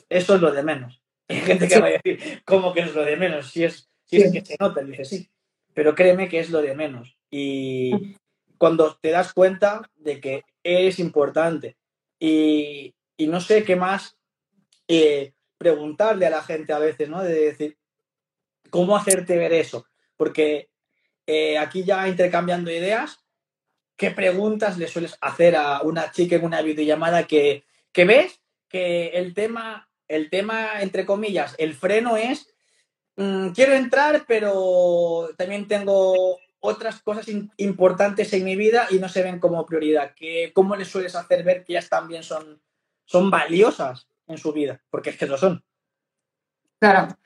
[0.08, 1.02] eso es lo de menos.
[1.28, 3.52] Hay gente que va a decir, ¿cómo que es lo de menos?
[3.52, 5.30] Si es, si es que se nota, dice, sí,
[5.74, 7.18] pero créeme que es lo de menos.
[7.30, 8.16] Y
[8.58, 11.78] cuando te das cuenta de que es importante
[12.20, 14.18] y, no sé qué más
[14.88, 17.22] eh, preguntarle a la gente a veces, ¿no?
[17.22, 17.78] De decir,
[18.72, 19.86] ¿cómo hacerte ver eso?
[20.18, 20.70] Porque
[21.28, 23.20] eh, aquí ya intercambiando ideas,
[23.96, 29.10] ¿qué preguntas le sueles hacer a una chica en una videollamada que, que ves que
[29.10, 32.52] el tema, el tema, entre comillas, el freno es
[33.16, 37.26] Mm, quiero entrar, pero también tengo otras cosas
[37.58, 40.14] importantes en mi vida y no se ven como prioridad.
[40.16, 42.62] ¿Qué, ¿Cómo les sueles hacer ver que ellas también son,
[43.04, 44.82] son valiosas en su vida?
[44.90, 45.64] Porque es que lo son.
[46.80, 47.18] Claro.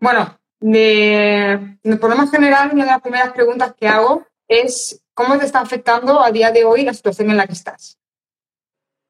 [0.00, 5.38] Bueno, de, por lo más general, una de las primeras preguntas que hago es ¿cómo
[5.38, 7.98] te está afectando a día de hoy la situación en la que estás?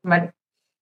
[0.02, 0.32] Vale.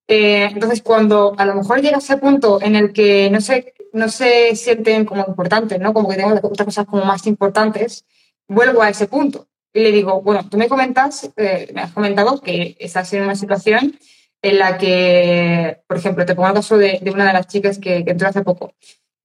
[0.09, 4.09] Eh, entonces, cuando a lo mejor llega ese punto en el que no se, no
[4.09, 5.93] se sienten como importantes, ¿no?
[5.93, 8.05] Como que tengo otras cosas como más importantes,
[8.49, 12.41] vuelvo a ese punto y le digo, bueno, tú me comentas, eh, me has comentado
[12.41, 13.99] que estás en una situación
[14.43, 18.05] en la que, por ejemplo, te pongo el caso de, una de las chicas que,
[18.07, 18.73] entró hace poco.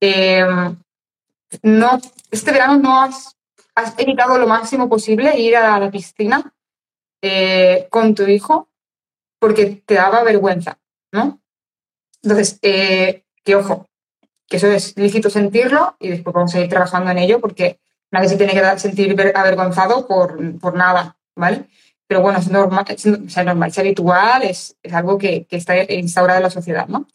[0.00, 0.44] Eh,
[1.62, 3.36] no, este verano no has,
[3.74, 6.52] has, evitado lo máximo posible ir a la piscina
[7.90, 8.68] con tu hijo
[9.38, 10.78] porque te daba vergüenza,
[11.12, 11.42] ¿no?
[12.22, 13.86] Entonces, eh, que ojo,
[14.48, 17.80] que eso es lícito sentirlo y después vamos a ir trabajando en ello porque
[18.12, 21.64] nadie se tiene que sentir avergonzado por, nada, ¿vale?
[22.06, 26.86] Pero bueno, es normal, es, es habitual, es, algo que, está instaurado en la sociedad,
[26.86, 27.08] ¿no?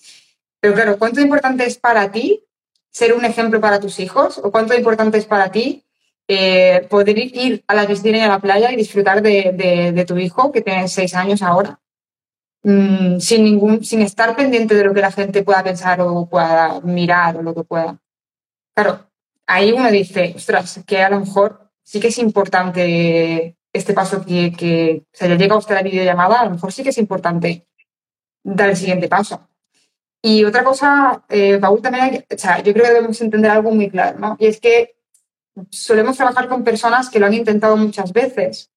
[0.59, 2.43] Pero claro, ¿cuánto importante es para ti
[2.91, 4.39] ser un ejemplo para tus hijos?
[4.43, 5.85] ¿O cuánto importante es para ti
[6.27, 10.17] eh, poder ir a la piscina y a la playa y disfrutar de, de tu
[10.17, 11.79] hijo que tiene seis años ahora?
[12.63, 16.81] Mm, sin, ningún, sin estar pendiente de lo que la gente pueda pensar o pueda
[16.81, 17.97] mirar o lo que pueda.
[18.75, 19.06] Claro,
[19.47, 24.53] ahí uno dice, ostras, que a lo mejor sí que es importante este paso que,
[24.53, 27.67] que se le llega a usted la videollamada, a lo mejor sí que es importante
[28.43, 29.47] dar el siguiente paso.
[30.21, 33.89] Y otra cosa, eh, Paul, también o sea, yo creo que debemos entender algo muy
[33.89, 34.35] claro, ¿no?
[34.39, 34.95] Y es que
[35.69, 38.71] solemos trabajar con personas que lo han intentado muchas veces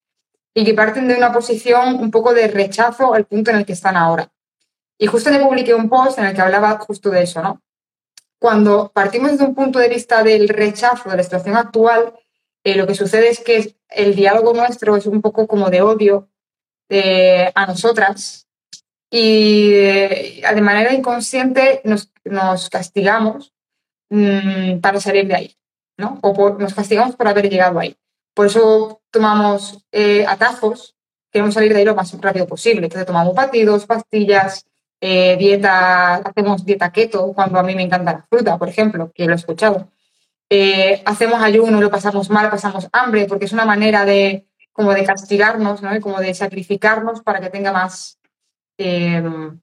[0.53, 3.73] y que parten de una posición un poco de rechazo al punto en el que
[3.73, 4.31] están ahora.
[4.97, 7.61] Y justo le publiqué un post en el que hablaba justo de eso, ¿no?
[8.41, 12.15] Cuando partimos desde un punto de vista del rechazo de la situación actual,
[12.63, 16.27] eh, lo que sucede es que el diálogo nuestro es un poco como de odio
[16.89, 18.47] eh, a nosotras
[19.11, 23.53] y eh, de manera inconsciente nos, nos castigamos
[24.09, 25.55] mmm, para salir de ahí,
[25.97, 26.17] ¿no?
[26.23, 27.95] O por, nos castigamos por haber llegado ahí.
[28.33, 30.95] Por eso tomamos eh, atajos,
[31.31, 32.87] queremos salir de ahí lo más rápido posible.
[32.87, 34.65] Entonces tomamos batidos, pastillas,
[35.01, 39.25] eh, dieta, hacemos dieta keto, cuando a mí me encanta la fruta, por ejemplo, que
[39.25, 39.89] lo he escuchado.
[40.49, 45.03] Eh, hacemos ayuno, lo pasamos mal, pasamos hambre, porque es una manera de como de
[45.03, 45.95] castigarnos, ¿no?
[45.95, 48.19] Y como de sacrificarnos para que tenga más
[48.77, 49.59] em,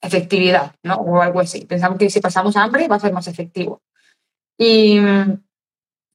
[0.00, 0.96] efectividad, ¿no?
[0.96, 1.64] O algo así.
[1.64, 3.80] Pensamos que si pasamos hambre va a ser más efectivo.
[4.58, 5.00] Y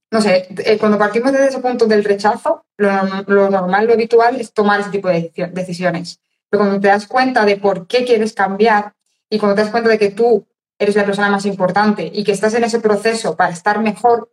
[0.09, 4.53] no sé, eh, cuando partimos desde ese punto del rechazo, lo, normal, lo habitual es
[4.53, 6.19] tomar ese tipo de decisiones.
[6.49, 8.93] Pero cuando te das cuenta de por qué quieres cambiar
[9.29, 10.47] y cuando te das cuenta de que tú
[10.79, 14.31] eres la persona más importante y que estás en ese proceso para estar mejor,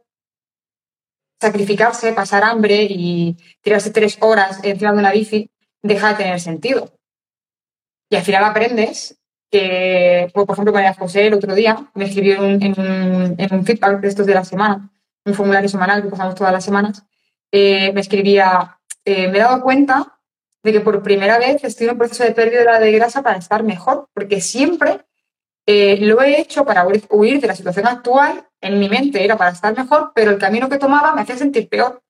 [1.41, 5.51] sacrificarse, pasar hambre y tirarse tres horas encima de una bici,
[5.83, 6.99] deja de tener sentido.
[8.11, 9.19] Y al final aprendes
[9.51, 13.65] que, pues, por ejemplo, María José el otro día me escribió en, en, en un
[13.65, 14.91] feedback de estos de la semana,
[15.25, 17.05] un formulario semanal que pasamos todas las semanas,
[17.51, 20.14] eh, me escribía, eh, me he dado cuenta
[20.65, 23.63] de que por primera vez estoy en un proceso de pérdida de grasa para estar
[23.63, 25.05] mejor, porque siempre
[25.67, 29.51] eh, lo he hecho para huir de la situación actual, en mi mente era para
[29.51, 32.03] estar mejor, pero el camino que tomaba me hacía sentir peor.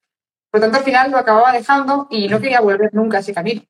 [0.50, 3.62] Por tanto, al final lo acababa dejando y no quería volver nunca a ese camino.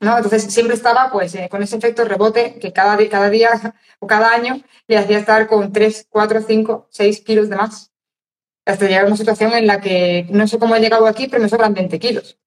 [0.00, 0.16] ¿no?
[0.16, 3.50] Entonces siempre estaba pues con ese efecto rebote que cada, cada día
[3.98, 7.92] o cada año le hacía estar con 3, 4, 5, 6 kilos de más
[8.64, 11.42] hasta llegar a una situación en la que no sé cómo he llegado aquí, pero
[11.42, 12.38] me sobran 20 kilos.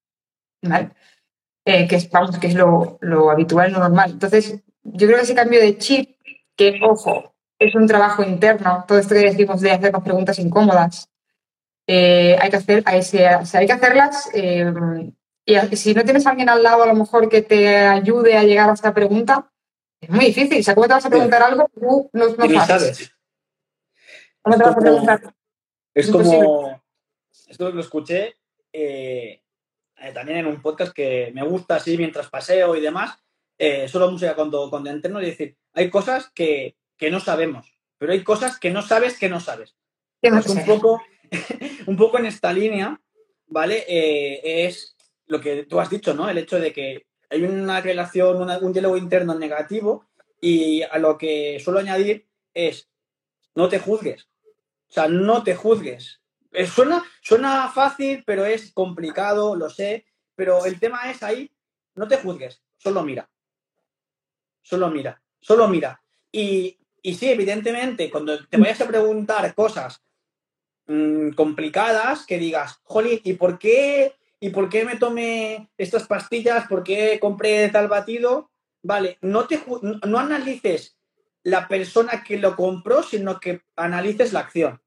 [1.69, 4.12] Eh, que es, vamos, que es lo, lo, habitual, lo normal.
[4.12, 6.17] Entonces, yo creo que ese cambio de chip,
[6.56, 11.10] que, ojo, es un trabajo interno, todo esto que decimos de hacernos preguntas incómodas,
[11.86, 14.30] eh, hay, que hacer, hay, hay que hacerlas.
[14.34, 14.73] Eh,
[15.45, 18.45] y si no tienes a alguien al lado, a lo mejor que te ayude a
[18.45, 19.51] llegar a esta pregunta,
[19.99, 20.62] es muy difícil.
[20.62, 23.13] O sea, ¿cómo te vas a preguntar algo tú no, no sabes?
[24.41, 25.36] ¿Cómo te vas a preguntar?
[25.93, 26.82] Es como,
[27.49, 28.38] esto lo escuché
[28.71, 29.41] eh,
[29.99, 33.17] eh, también en un podcast que me gusta así mientras paseo y demás,
[33.57, 36.75] eh, solo música cuando, cuando entreno, y decir, hay cosas que,
[37.10, 39.75] no sabemos, pero hay cosas que no sabes que no sabes.
[40.21, 41.01] Es un poco,
[41.88, 42.99] un poco en esta línea,
[43.47, 43.86] ¿vale?
[43.88, 44.95] es
[45.27, 46.29] lo que tú has dicho, ¿no?
[46.29, 50.07] El hecho de que hay una relación, un diálogo interno negativo
[50.39, 52.89] y a lo que suelo añadir es,
[53.55, 54.29] no te juzgues.
[54.89, 56.21] O sea, no te juzgues.
[56.51, 60.05] Eh, suena, suena fácil, pero es complicado, lo sé.
[60.36, 61.51] Pero el tema es ahí,
[61.95, 63.29] no te juzgues, solo mira.
[64.62, 66.01] Solo mira, solo mira.
[66.31, 70.03] Y, y sí, evidentemente, cuando te vayas a preguntar cosas
[70.86, 74.13] mm, complicadas, que digas, jolly, ¿y por qué?
[74.39, 76.67] ¿Y por qué me tomé estas pastillas?
[76.67, 78.51] ¿Por qué compré tal batido?
[78.83, 80.97] Vale, no, te, no analices
[81.41, 84.81] la persona que lo compró, sino que analices la acción.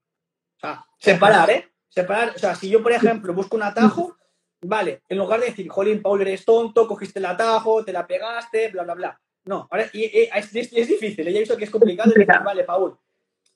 [0.61, 1.71] O sea, separar, ¿eh?
[1.89, 2.33] Separar.
[2.35, 4.17] O sea, si yo, por ejemplo, busco un atajo,
[4.61, 8.69] vale, en lugar de decir, Jolín, Paul, eres tonto, cogiste el atajo, te la pegaste,
[8.69, 9.21] bla, bla, bla.
[9.43, 12.11] No, ahora, y, es, difícil, ya he visto que es complicado.
[12.11, 12.97] Decir, vale, Paul,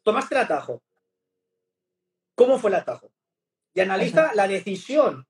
[0.04, 0.82] tomaste el atajo.
[2.34, 3.12] ¿Cómo fue el atajo?
[3.74, 5.28] Y analiza la decisión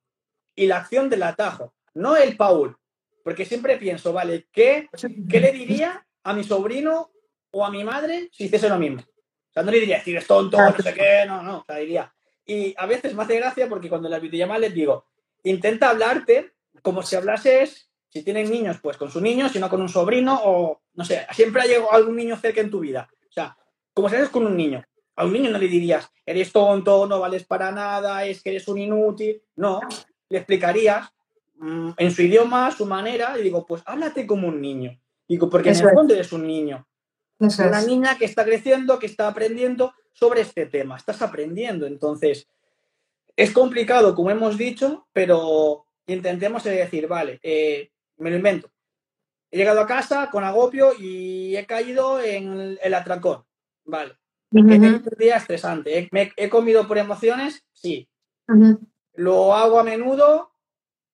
[0.55, 2.77] y la acción del atajo, no el Paul.
[3.23, 4.87] Porque siempre pienso, vale, ¿qué,
[5.29, 7.11] ¿qué le diría a mi sobrino
[7.55, 9.01] o a mi madre si hiciese lo mismo.
[9.55, 12.13] Sea, no le diría, eres tonto, no sé qué, no, no, o sea, diría.
[12.45, 15.05] Y a veces me hace gracia porque cuando las videollamadas les digo,
[15.43, 19.81] intenta hablarte como si hablases, si tienen niños, pues con su niño, si no con
[19.81, 23.09] un sobrino o, no sé, siempre ha llegado algún niño cerca en tu vida.
[23.29, 23.57] O sea,
[23.93, 24.83] como si eres con un niño.
[25.15, 28.67] A un niño no le dirías, eres tonto, no vales para nada, es que eres
[28.67, 29.41] un inútil.
[29.55, 29.79] No,
[30.27, 31.07] le explicarías
[31.55, 34.99] mm, en su idioma, su manera, y digo, pues háblate como un niño.
[35.25, 36.85] Digo, porque en el fondo eres un niño
[37.39, 40.97] una niña que está creciendo, que está aprendiendo sobre este tema.
[40.97, 41.85] Estás aprendiendo.
[41.85, 42.47] Entonces,
[43.35, 48.71] es complicado, como hemos dicho, pero intentemos decir, vale, eh, me lo invento.
[49.51, 53.45] He llegado a casa con agopio y he caído en el atracón.
[53.83, 54.17] Vale.
[54.51, 56.09] He tenido un día estresante.
[56.37, 57.65] ¿He, comido por emociones?
[57.73, 58.09] Sí.
[59.13, 60.51] ¿Lo hago a menudo?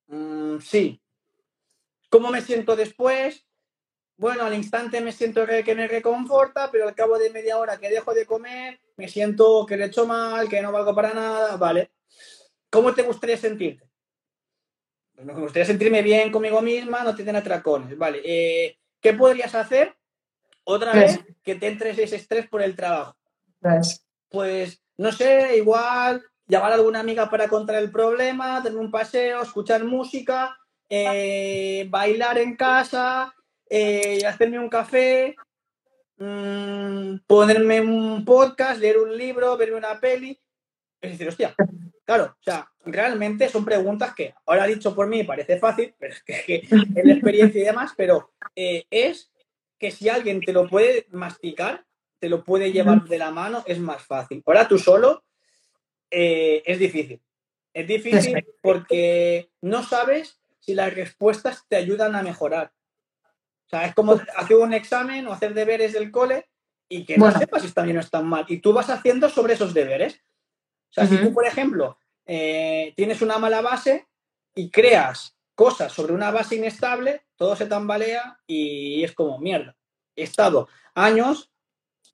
[0.07, 1.01] Mm, sí.
[2.10, 3.47] ¿Cómo me siento después?
[4.21, 7.89] Bueno, al instante me siento que me reconforta, pero al cabo de media hora que
[7.89, 11.57] dejo de comer, me siento que le he hecho mal, que no valgo para nada,
[11.57, 11.89] ¿vale?
[12.69, 13.89] ¿Cómo te gustaría sentirte?
[15.15, 18.21] Pues me gustaría sentirme bien conmigo misma, no tener atracones, ¿vale?
[18.23, 19.95] Eh, ¿Qué podrías hacer
[20.65, 23.17] otra vez que te entres ese estrés por el trabajo?
[24.29, 29.41] Pues, no sé, igual llamar a alguna amiga para contar el problema, tener un paseo,
[29.41, 30.55] escuchar música,
[30.88, 33.34] eh, bailar en casa,
[33.73, 35.34] eh, hacerme un café,
[36.17, 40.38] mm, ponerme un podcast, leer un libro, verme una peli.
[40.99, 41.55] Es decir, hostia,
[42.03, 46.22] claro, o sea, realmente son preguntas que ahora dicho por mí parece fácil, pero es
[46.22, 46.69] que, es
[47.05, 49.32] la experiencia y demás, pero eh, es
[49.80, 51.86] que si alguien te lo puede masticar,
[52.19, 54.43] te lo puede llevar de la mano, es más fácil.
[54.45, 55.24] Ahora tú solo
[56.11, 57.22] eh, es difícil.
[57.74, 62.74] Es difícil porque no sabes si las respuestas te ayudan a mejorar.
[63.72, 66.49] O sea, es como hacer un examen o hacer deberes del cole
[66.89, 68.43] y que no sepas si están bien o están mal.
[68.49, 70.15] Y tú vas haciendo sobre esos deberes.
[70.89, 74.07] O sea, si tú, por ejemplo, eh, tienes una mala base
[74.53, 79.78] y creas cosas sobre una base inestable, todo se tambalea y es como mierda.
[80.17, 81.49] He estado años,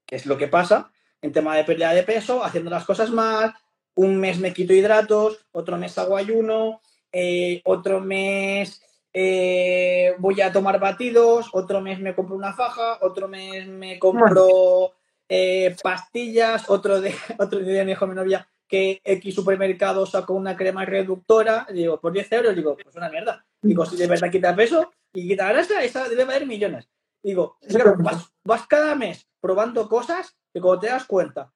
[0.06, 0.92] que es lo que pasa,
[1.24, 3.56] en tema de pérdida de peso, haciendo las cosas mal.
[3.96, 8.84] Un mes me quito hidratos, otro mes hago ayuno, eh, otro mes
[9.20, 14.94] eh, voy a tomar batidos, otro mes me compro una faja, otro mes me compro
[15.28, 20.56] eh, pastillas, otro, de, otro día me dijo mi novia que X supermercado sacó una
[20.56, 23.44] crema reductora, digo, por 10 euros, digo, pues una mierda.
[23.60, 26.88] Digo, si de verdad quita peso y quita grasa, esa debe valer millones.
[27.24, 31.52] Digo, claro, vas, vas cada mes probando cosas que cuando te das cuenta,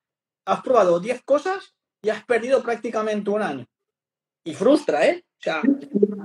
[0.46, 3.68] has probado 10 cosas y has perdido prácticamente un año.
[4.44, 5.24] Y frustra, ¿eh?
[5.42, 5.62] O sea,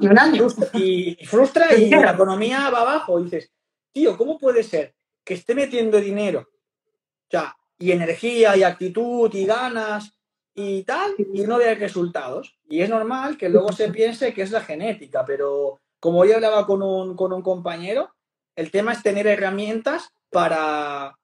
[0.00, 0.36] Y un año.
[0.36, 3.18] frustra, y, y frustra y la economía va abajo.
[3.18, 3.50] Y dices,
[3.92, 4.94] tío, ¿cómo puede ser
[5.24, 6.40] que esté metiendo dinero?
[6.40, 10.12] O sea, y energía, y actitud, y ganas,
[10.54, 12.58] y tal, y no vea resultados.
[12.68, 16.66] Y es normal que luego se piense que es la genética, pero como yo hablaba
[16.66, 18.14] con un, con un compañero,
[18.54, 21.18] el tema es tener herramientas para,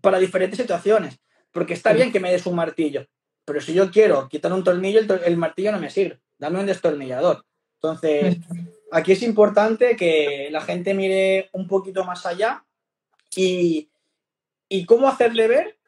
[0.00, 1.18] para diferentes situaciones.
[1.52, 3.06] Porque está bien que me des un martillo,
[3.44, 6.20] pero si yo quiero quitar un tornillo, el, el martillo no me sirve.
[6.38, 7.44] Dame un destornillador.
[7.76, 8.38] Entonces,
[8.92, 12.64] aquí es importante que la gente mire un poquito más allá
[13.36, 13.88] y,
[14.68, 15.78] y cómo hacerle ver,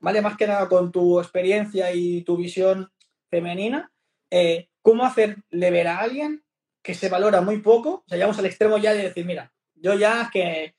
[0.00, 0.20] ¿vale?
[0.22, 2.90] Más que nada con tu experiencia y tu visión
[3.30, 3.92] femenina,
[4.30, 6.42] eh, cómo hacerle ver a alguien
[6.82, 9.94] que se valora muy poco, o sea, llegamos al extremo ya de decir, mira, yo
[9.94, 10.74] ya es que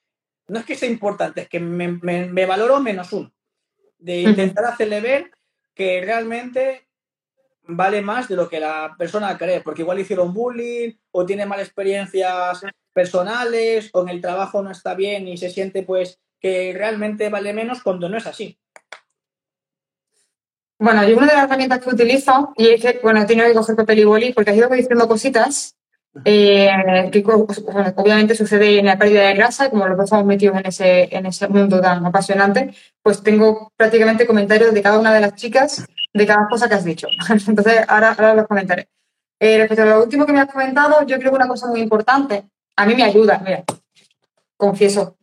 [0.47, 3.33] no es que sea importante, es que me, me- me valoro menos uno.
[3.97, 5.31] De intentar hacerle ver
[5.75, 6.87] que realmente
[7.67, 11.67] vale más de lo que la persona cree, porque igual hicieron bullying o tiene malas
[11.67, 12.61] experiencias
[12.93, 17.53] personales o en el trabajo no está bien y se siente pues que realmente vale
[17.53, 18.57] menos cuando no es así.
[20.77, 23.75] Bueno, yo una de las herramientas que utilizo, y es bueno, he tenido que coger
[23.75, 25.75] papel y boli porque he ido diciendo cositas
[26.23, 30.65] eh, que obviamente sucede en la pérdida de grasa, como los dos estamos metidos en
[30.65, 35.35] ese, en ese mundo tan apasionante, pues tengo prácticamente comentarios de cada una de las
[35.35, 37.07] chicas de cada cosa que has dicho.
[37.47, 38.87] Entonces, ahora, ahora los comentaré.
[39.39, 41.81] Eh, respecto a lo último que me has comentado, yo creo que una cosa muy
[41.81, 42.45] importante,
[42.77, 43.63] a mí me ayuda, mira,
[44.55, 45.17] confieso.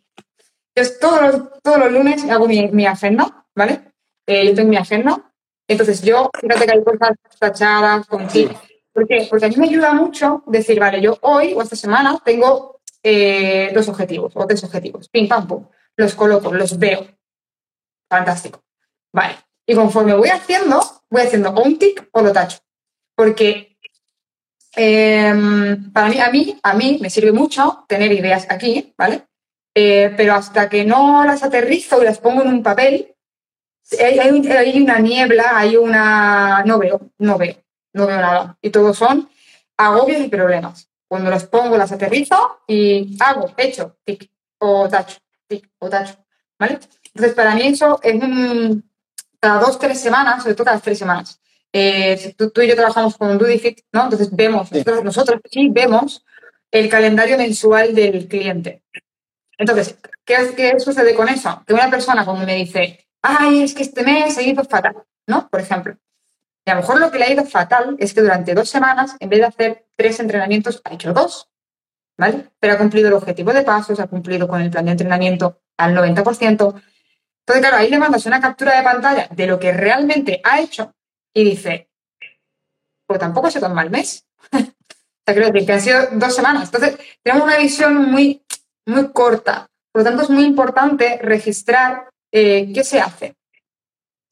[0.74, 3.80] Yo todos los, todos los lunes hago mi, mi agenda, ¿vale?
[4.26, 5.32] Eh, yo tengo mi agenda.
[5.66, 8.48] Entonces yo, fíjate que hay cosas tachadas con Sí.
[8.92, 9.26] ¿Por qué?
[9.28, 13.70] Porque a mí me ayuda mucho decir, vale, yo hoy o esta semana tengo eh,
[13.74, 15.08] dos objetivos o tres objetivos.
[15.08, 15.66] Pim, pam, pum.
[15.96, 17.06] Los coloco, los veo.
[18.08, 18.62] Fantástico.
[19.12, 19.36] Vale.
[19.66, 20.80] Y conforme voy haciendo,
[21.10, 22.58] voy haciendo o un tic o lo tacho.
[23.14, 23.78] Porque
[24.76, 29.22] em, para mí, a mí, a mí me sirve mucho tener ideas aquí, ¿vale?
[29.74, 33.14] Eh, pero hasta que no las aterrizo y las pongo en un papel,
[33.98, 36.62] hay, hay una niebla, hay una...
[36.64, 37.56] No veo, no veo,
[37.92, 38.56] no veo nada.
[38.62, 39.28] Y todos son
[39.76, 40.88] agobios y problemas.
[41.08, 46.14] Cuando los pongo, las aterrizo y hago, hecho, tic, o tacho, tic, o tacho,
[46.58, 46.78] ¿vale?
[47.14, 48.90] Entonces, para mí eso es un...
[49.38, 51.40] Cada dos, tres semanas, sobre todo cada tres semanas.
[51.72, 54.04] Eh, tú, tú y yo trabajamos con DudiFit, ¿no?
[54.04, 54.76] Entonces vemos, Sí.
[54.76, 56.24] nosotros, nosotros sí vemos
[56.70, 58.82] el calendario mensual del cliente.
[59.58, 61.62] Entonces, ¿qué, qué sucede con eso?
[61.66, 65.48] Que una persona cuando me dice, ay, es que este mes ha ido fatal, ¿no?
[65.48, 65.96] Por ejemplo.
[66.64, 69.16] Y a lo mejor lo que le ha ido fatal es que durante dos semanas,
[69.18, 71.48] en vez de hacer tres entrenamientos, ha hecho dos,
[72.16, 72.50] ¿vale?
[72.60, 75.94] Pero ha cumplido el objetivo de pasos, ha cumplido con el plan de entrenamiento al
[75.94, 76.20] 90%.
[76.44, 76.80] Entonces,
[77.46, 80.94] claro, ahí le mandas una captura de pantalla de lo que realmente ha hecho
[81.34, 81.90] y dice,
[83.06, 84.26] pues tampoco ha sido tan mal mes.
[84.52, 84.56] o
[85.26, 86.70] sea, decir que han sido dos semanas.
[86.72, 88.44] Entonces, tenemos una visión muy,
[88.86, 89.66] muy corta.
[89.90, 93.34] Por lo tanto, es muy importante registrar eh, qué se hace.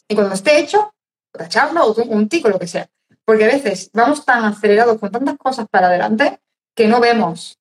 [0.08, 0.94] Y cuando esté hecho,
[1.32, 2.88] tacharlo o un tico, lo que sea.
[3.24, 6.40] Porque a veces vamos tan acelerados con tantas cosas para adelante
[6.74, 7.58] que no vemos.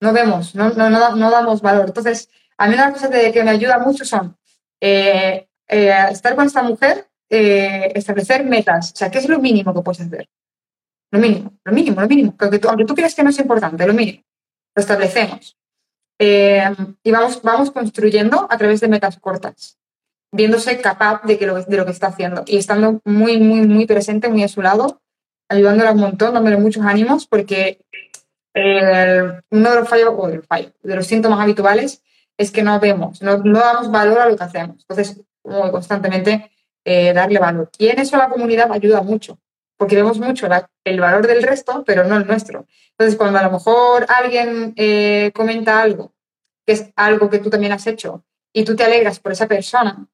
[0.00, 1.86] No vemos, no, no, no, da- no damos valor.
[1.86, 2.28] Entonces,
[2.58, 4.36] a mí una cosas de- que me ayuda mucho son
[4.80, 8.92] eh, eh, estar con esta mujer, eh, establecer metas.
[8.92, 10.28] O sea, ¿qué es lo mínimo que puedes hacer?
[11.12, 12.36] Lo mínimo, lo mínimo, lo mínimo.
[12.36, 14.22] Que Aunque tú, aunque tú creas que no es importante, lo mínimo.
[14.74, 15.56] Lo establecemos.
[16.18, 19.78] Y vamos, vamos construyendo a través de metas cortas,
[20.32, 23.86] viéndose capaz de, que lo, de lo que está haciendo y estando muy, muy, muy
[23.86, 25.00] presente, muy a su lado,
[25.48, 27.84] ayudándola un montón, dándole muchos ánimos, porque
[28.54, 32.02] eh, uno de los fallos, o del fallo, de los síntomas habituales
[32.38, 34.78] es que no vemos, no, no damos valor a lo que hacemos.
[34.80, 36.50] Entonces, como constantemente
[36.84, 37.70] eh, darle valor.
[37.78, 39.38] Y en eso la comunidad ayuda mucho,
[39.76, 40.48] porque vemos mucho
[40.84, 42.66] el valor del resto, pero no el nuestro.
[42.90, 46.14] Entonces, cuando a lo mejor alguien eh, comenta algo,
[46.66, 50.06] que es algo que tú también has hecho, y tú te alegras por esa persona,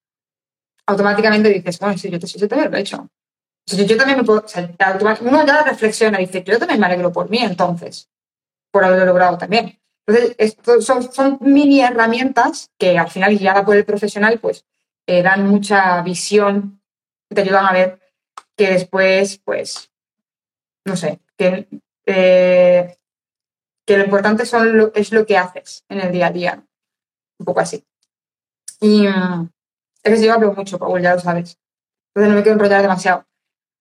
[0.88, 2.18] automáticamente dices, bueno, si yo,
[2.48, 2.96] también lo he hecho.
[3.70, 4.44] O yo, también me puedo,
[5.20, 8.08] uno ya reflexiona y dice, yo también me alegro por mí entonces,
[8.70, 9.78] por haberlo logrado también.
[10.06, 14.64] Entonces, son, mini herramientas que al final, guiada por el profesional, pues
[15.06, 16.82] dan mucha visión,
[17.28, 18.00] te ayudan a ver
[18.56, 19.90] que después, pues,
[20.86, 21.68] no sé, que,
[22.06, 22.96] eh,
[23.86, 24.44] que lo importante
[24.94, 26.64] es lo que haces en el día a día.
[27.38, 27.84] Un poco así.
[28.80, 29.50] Y mm,
[30.14, 31.58] es que yo hablo mucho, Paul, ya lo sabes.
[32.14, 33.24] Entonces no me quiero enrollar demasiado.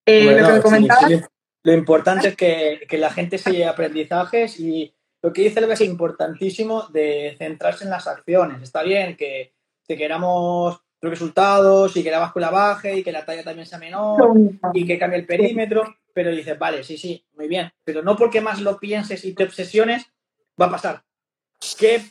[0.06, 1.22] Eh, Bueno, lo que me comentabas, sí,
[1.64, 5.74] Lo importante es que, que la gente se lleve aprendizajes y lo que dice Elba
[5.74, 8.62] es importantísimo de centrarse en las acciones.
[8.62, 9.54] Está bien que,
[9.86, 13.80] que queramos los resultados y que la báscula baje y que la talla también sea
[13.80, 14.38] menor
[14.74, 18.42] y que cambie el perímetro, pero dices, vale, sí, sí, muy bien, pero no porque
[18.42, 20.06] más lo pienses y te obsesiones,
[20.60, 21.04] va a pasar.
[21.78, 22.02] ¿Qué,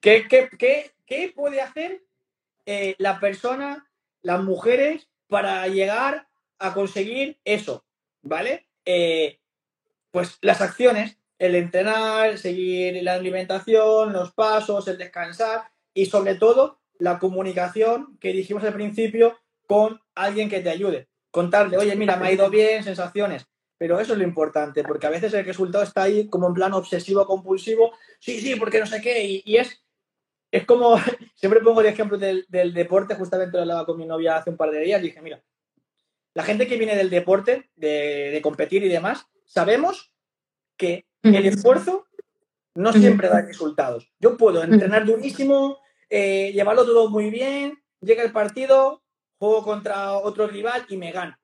[0.00, 2.02] qué, qué, qué, qué puede hacer
[2.66, 3.90] eh, la persona,
[4.22, 7.84] las mujeres, para llegar a conseguir eso?
[8.22, 8.68] ¿Vale?
[8.84, 9.40] Eh,
[10.10, 16.80] pues las acciones, el entrenar, seguir la alimentación, los pasos, el descansar y sobre todo
[16.98, 21.08] la comunicación que dijimos al principio con alguien que te ayude.
[21.30, 23.46] Contarle, oye, mira, me ha ido bien, sensaciones.
[23.76, 26.72] Pero eso es lo importante, porque a veces el resultado está ahí como en plan
[26.74, 27.92] obsesivo, compulsivo.
[28.20, 29.24] Sí, sí, porque no sé qué.
[29.24, 29.84] Y, y es,
[30.52, 30.96] es como,
[31.44, 34.56] siempre pongo el ejemplo del, del, deporte, justamente lo hablaba con mi novia hace un
[34.56, 35.02] par de días.
[35.02, 35.42] Dije, mira,
[36.32, 40.10] la gente que viene del deporte, de, de competir y demás, sabemos
[40.78, 42.06] que el esfuerzo
[42.74, 44.10] no siempre da resultados.
[44.20, 49.02] Yo puedo entrenar durísimo, eh, llevarlo todo muy bien, llega el partido,
[49.38, 51.38] juego contra otro rival y me gana.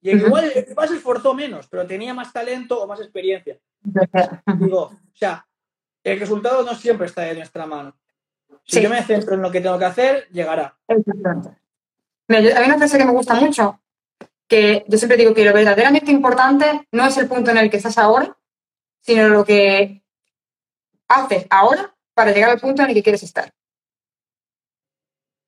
[0.00, 3.56] Y el igual el rival se esforzó menos, pero tenía más talento o más experiencia.
[4.58, 5.46] Digo, o sea,
[6.02, 7.96] el resultado no siempre está de nuestra mano.
[8.66, 8.82] Si sí.
[8.82, 10.76] yo me centro en lo que tengo que hacer, llegará.
[12.28, 13.80] Mira, yo, hay una frase que me gusta mucho,
[14.48, 17.76] que yo siempre digo que lo verdaderamente importante no es el punto en el que
[17.76, 18.36] estás ahora,
[19.00, 20.02] sino lo que
[21.06, 23.52] haces ahora para llegar al punto en el que quieres estar.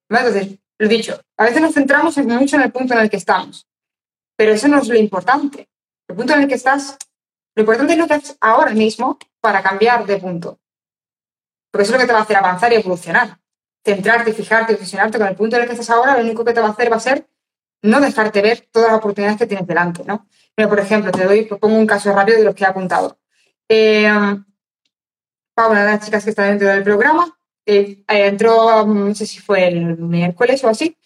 [0.09, 3.67] Entonces, lo dicho, a veces nos centramos mucho en el punto en el que estamos,
[4.37, 5.69] pero eso no es lo importante.
[6.07, 6.97] El punto en el que estás,
[7.57, 10.61] lo importante es lo que haces ahora mismo para cambiar de punto.
[11.79, 13.39] Porque eso es lo que te va a hacer avanzar y evolucionar.
[13.85, 16.59] Centrarte, fijarte, obsesionarte con el punto en el que estás ahora, lo único que te
[16.59, 17.29] va a hacer va a ser
[17.83, 20.27] no dejarte ver todas las oportunidades que tienes delante, ¿no?
[20.57, 23.21] Pero, por ejemplo, te doy, pongo un caso rápido de los que he apuntado.
[23.69, 24.11] Eh,
[25.55, 29.39] Paula, una de las chicas que está dentro del programa, eh, entró, no sé si
[29.39, 30.97] fue el miércoles o así,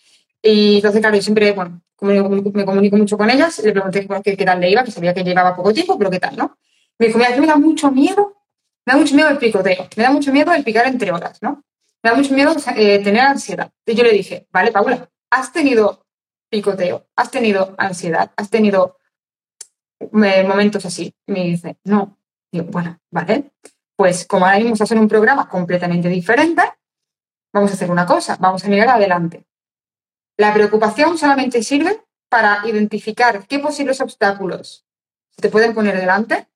[0.40, 4.44] y entonces, claro, yo siempre, bueno, me comunico mucho con ellas, le pregunté qué, qué
[4.46, 6.56] tal le iba, que sabía que llevaba poco tiempo, pero qué tal, ¿no?
[6.98, 8.41] Me dijo, mira, que me da mucho miedo,
[8.84, 11.64] me da mucho miedo el picoteo, me da mucho miedo el picar entre horas, ¿no?
[12.02, 13.70] Me da mucho miedo eh, tener ansiedad.
[13.86, 16.04] Y yo le dije, vale, Paula, ¿has tenido
[16.50, 17.06] picoteo?
[17.16, 18.32] ¿Has tenido ansiedad?
[18.36, 18.98] ¿Has tenido
[20.00, 21.14] eh, momentos así?
[21.26, 22.18] Y me dice, no.
[22.50, 23.52] Bueno, vale,
[23.96, 26.62] pues como ahora mismo estás en un programa completamente diferente,
[27.52, 29.46] vamos a hacer una cosa, vamos a mirar adelante.
[30.36, 34.84] La preocupación solamente sirve para identificar qué posibles obstáculos
[35.30, 36.48] se te pueden poner delante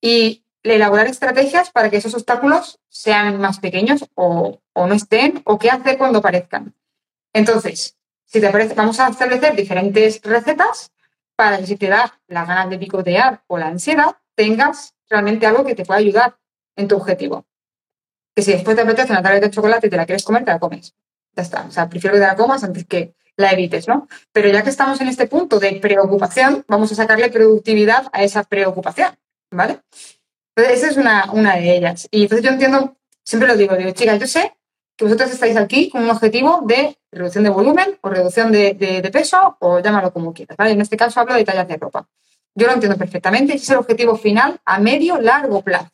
[0.00, 5.70] y elaborar estrategias para que esos obstáculos sean más pequeños o, no estén o qué
[5.70, 6.74] hacer cuando aparezcan.
[7.32, 10.92] Entonces, si te parece, vamos a establecer diferentes recetas
[11.36, 15.64] para que si te da las ganas de picotear o la ansiedad, tengas realmente algo
[15.64, 16.38] que te pueda ayudar
[16.76, 17.44] en tu objetivo.
[18.34, 20.50] Que si después te apetece una tableta de chocolate y te la quieres comer, te
[20.50, 20.94] la comes.
[21.36, 21.66] Ya está.
[21.68, 24.08] O sea, prefiero que te la comas antes que la evites, ¿no?
[24.32, 28.44] Pero ya que estamos en este punto de preocupación, vamos a sacarle productividad a esa
[28.44, 29.16] preocupación,
[29.50, 29.80] ¿vale?
[30.56, 32.08] Entonces, esa es una, una de ellas.
[32.10, 34.54] Y entonces yo entiendo, siempre lo digo, digo, chicas, yo sé
[34.96, 39.56] que vosotros estáis aquí con un objetivo de reducción de volumen o reducción de, peso
[39.60, 40.72] o llámalo como quieras, ¿vale?
[40.72, 42.08] En este caso hablo de tallas de ropa.
[42.54, 45.90] Yo lo entiendo perfectamente, ese es el objetivo final a medio, largo plazo.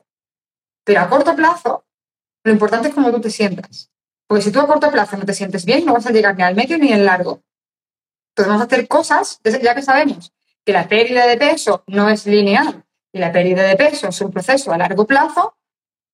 [0.84, 1.86] Pero a corto plazo,
[2.44, 3.90] lo importante es cómo tú te sientas.
[4.26, 6.42] Porque si tú a corto plazo no te sientes bien, no vas a llegar ni
[6.42, 7.42] al medio ni al largo.
[8.32, 10.32] Entonces vamos a hacer cosas, ya que sabemos
[10.64, 14.30] que la pérdida de peso no es lineal y la pérdida de peso es un
[14.30, 15.56] proceso a largo plazo,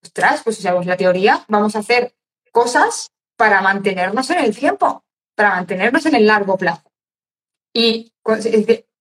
[0.03, 2.15] ostras, pues si sabemos la teoría, vamos a hacer
[2.53, 6.91] cosas para mantenernos en el tiempo, para mantenernos en el largo plazo.
[7.75, 8.13] Y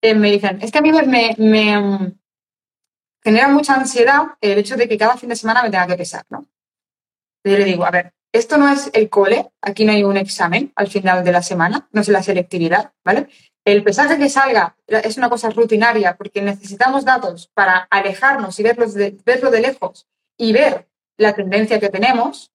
[0.03, 2.15] me dicen, es que a mí me, me,
[3.23, 6.25] genera mucha ansiedad el hecho de que cada fin de semana me tenga que pesar,
[6.29, 6.45] ¿no?
[7.43, 10.73] Yo le digo, a ver, esto no es el cole, aquí no hay un examen
[10.75, 13.29] al final de la semana, no es la selectividad, ¿vale?
[13.65, 18.93] El pesaje que salga es una cosa rutinaria porque necesitamos datos para alejarnos y verlos
[18.93, 20.07] de, verlo de lejos
[20.37, 20.87] y ver
[21.17, 22.51] la tendencia que tenemos,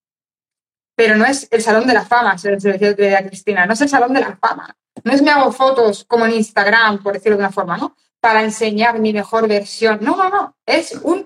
[0.95, 3.81] pero no es el salón de la fama, se lo decía a Cristina, no es
[3.81, 7.37] el salón de la fama, no es me hago fotos como en Instagram, por decirlo
[7.37, 7.95] de una forma, ¿no?
[8.19, 9.99] Para enseñar mi mejor versión.
[10.01, 10.55] No, no, no.
[10.65, 11.25] Es un,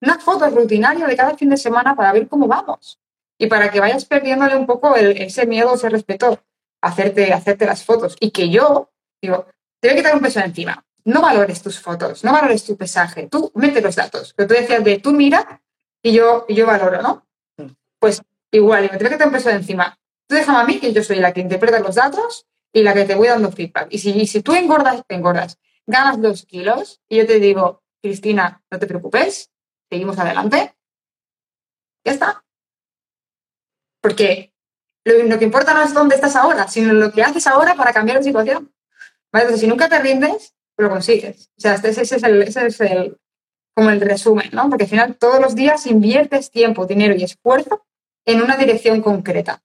[0.00, 2.98] una foto rutinaria de cada fin de semana para ver cómo vamos.
[3.38, 6.40] Y para que vayas perdiéndole un poco ese miedo, ese respeto
[6.80, 8.16] hacerte, hacerte las fotos.
[8.20, 8.90] Y que yo,
[9.26, 9.46] digo,
[9.80, 10.84] te voy a quitar un peso de encima.
[11.06, 14.32] no valores tus fotos, no valores tu pesaje, tú mete los datos.
[14.34, 15.60] Pero tú decías de tú mira
[16.02, 17.26] y yo, y yo valoro, ¿no?
[17.58, 17.72] Mm.
[17.98, 19.98] Pues igual, y me tengo que tener peso de encima.
[20.26, 23.04] Tú déjame a mí que yo soy la que interpreta los datos y la que
[23.04, 23.88] te voy dando feedback.
[23.90, 27.82] Y si, y si tú engordas, te engordas, ganas dos kilos y yo te digo,
[28.02, 29.50] Cristina, no te preocupes,
[29.90, 30.74] seguimos adelante,
[32.04, 32.44] ya está.
[34.00, 34.52] Porque
[35.04, 37.92] lo, lo que importa no es dónde estás ahora, sino lo que haces ahora para
[37.92, 38.73] cambiar la situación.
[39.34, 39.46] ¿Vale?
[39.46, 41.50] Entonces, si nunca te rindes, lo consigues.
[41.58, 43.18] O sea, este- ese, es, el, ese es el,
[43.74, 44.68] como el resumen, ¿no?
[44.68, 47.84] Porque al final todos los días inviertes tiempo, dinero y esfuerzo
[48.24, 49.60] en una dirección concreta.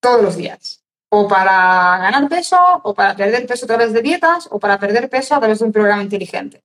[0.00, 0.84] Todos los días.
[1.10, 5.10] O para ganar peso, o para perder peso a través de dietas, o para perder
[5.10, 6.62] peso a través de un programa inteligente.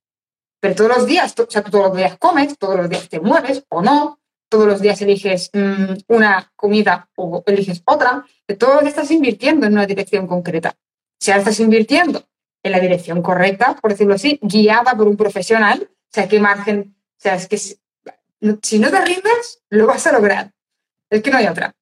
[0.60, 3.64] Pero todos los días, o sea, todos los días comes, todos los días te mueves
[3.68, 8.80] o no, todos los días eliges mm, una comida o eliges otra, de todo lo
[8.82, 10.76] que estás invirtiendo en una dirección concreta.
[11.18, 12.26] Si ahora estás invirtiendo
[12.62, 16.96] en la dirección correcta, por decirlo así, guiada por un profesional, o sea, qué margen,
[16.96, 17.78] o sea, es que si
[18.40, 20.52] no- si no te rindes, lo vas a lograr.
[21.10, 21.74] Es que no hay otra.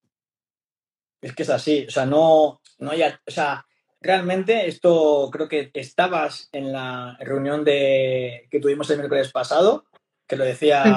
[1.21, 3.67] Es que es así, o sea, no, no hay, o sea,
[4.01, 9.87] realmente esto creo que estabas en la reunión de, que tuvimos el miércoles pasado,
[10.27, 10.97] que lo decía.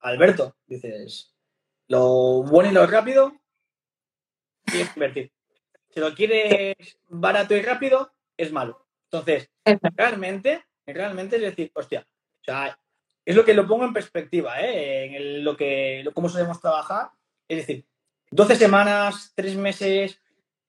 [0.00, 1.32] Alberto, dices,
[1.88, 3.32] lo bueno y lo rápido,
[4.64, 5.32] tienes que invertir.
[5.92, 6.76] Si lo quieres
[7.08, 8.86] barato y rápido, es malo.
[9.10, 9.50] Entonces,
[9.94, 12.06] realmente, realmente es decir, hostia,
[12.40, 12.78] o sea,
[13.24, 15.04] es lo que lo pongo en perspectiva, ¿eh?
[15.06, 17.10] En el- lo que, lo- cómo solemos trabajar.
[17.46, 17.84] Es decir,
[18.30, 20.20] 12 semanas, 3 meses,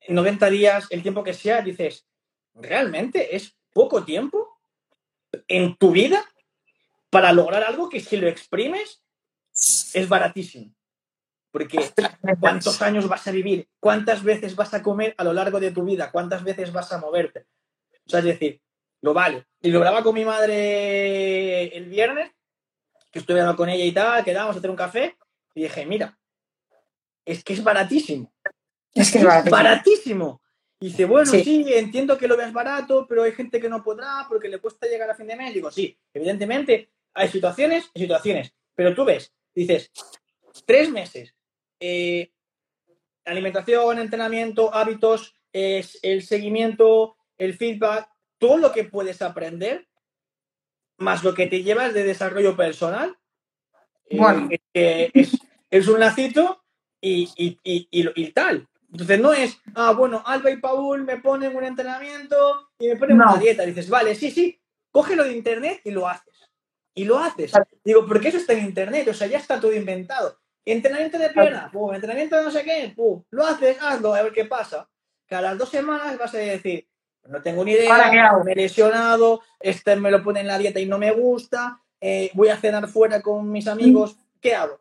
[0.08, 2.06] 90 días, el tiempo que sea, dices,
[2.54, 4.58] ¿realmente es poco tiempo
[5.48, 6.22] en tu vida
[7.10, 9.02] para lograr algo que si lo exprimes
[9.94, 10.74] es baratísimo?
[11.54, 11.78] Porque
[12.40, 13.68] ¿cuántos años vas a vivir?
[13.78, 16.10] ¿Cuántas veces vas a comer a lo largo de tu vida?
[16.10, 17.46] ¿Cuántas veces vas a moverte?
[18.04, 18.60] O sea, es decir,
[19.02, 19.46] lo vale.
[19.60, 22.32] Y lo hablaba con mi madre el viernes,
[23.12, 25.16] que estuve hablando con ella y tal, quedábamos a hacer un café,
[25.54, 26.18] y dije, mira,
[27.24, 28.34] es que es baratísimo.
[28.92, 29.56] Es que es baratísimo.
[29.56, 30.42] baratísimo.
[30.80, 31.44] Y dice, bueno, Sí.
[31.44, 31.64] sí.
[31.72, 35.08] entiendo que lo veas barato, pero hay gente que no podrá porque le cuesta llegar
[35.08, 35.54] a fin de mes.
[35.54, 38.52] Digo, sí, evidentemente hay situaciones y situaciones.
[38.74, 39.92] Pero tú ves, dices,
[40.66, 41.32] tres meses,
[41.86, 42.32] eh,
[43.26, 48.08] alimentación, entrenamiento, hábitos, es el seguimiento, el feedback,
[48.38, 49.86] todo lo que puedes aprender,
[50.96, 53.16] más lo que te llevas de desarrollo personal,
[54.06, 54.48] eh, Bueno.
[54.50, 55.36] es, que es,
[55.70, 56.64] es un lacito
[57.00, 57.58] y, y,
[57.90, 58.66] y, tal.
[58.90, 63.18] Entonces no es, ah, bueno, Alba y Paul me ponen un entrenamiento y me ponen
[63.18, 63.32] No.
[63.32, 63.64] una dieta.
[63.64, 64.58] dices, vale, sí, sí,
[64.90, 66.34] cógelo de internet y lo haces.
[66.94, 67.52] Y lo haces.
[67.84, 70.38] Digo, porque eso está en internet, o sea, ya está todo inventado.
[70.66, 74.32] Entrenamiento de pierna, pum, entrenamiento de no sé qué, pum, lo haces, hazlo, a ver
[74.32, 74.88] qué pasa.
[75.26, 76.86] Que a las dos semanas vas a decir,
[77.28, 80.58] no tengo ni ¿Ahora qué idea, me he lesionado, este me lo pone en la
[80.58, 84.78] dieta y no me gusta, eh, voy a cenar fuera con mis amigos, ¿qué hago?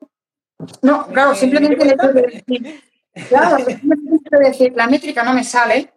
[0.81, 2.39] No, claro, Eh, simplemente ¿qué el hecho de cuesta?
[2.39, 2.81] decir,
[3.29, 5.93] claro, simplemente decir, la métrica no me sale,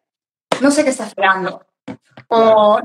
[0.61, 1.65] no sé qué está esperando.
[2.29, 2.81] O,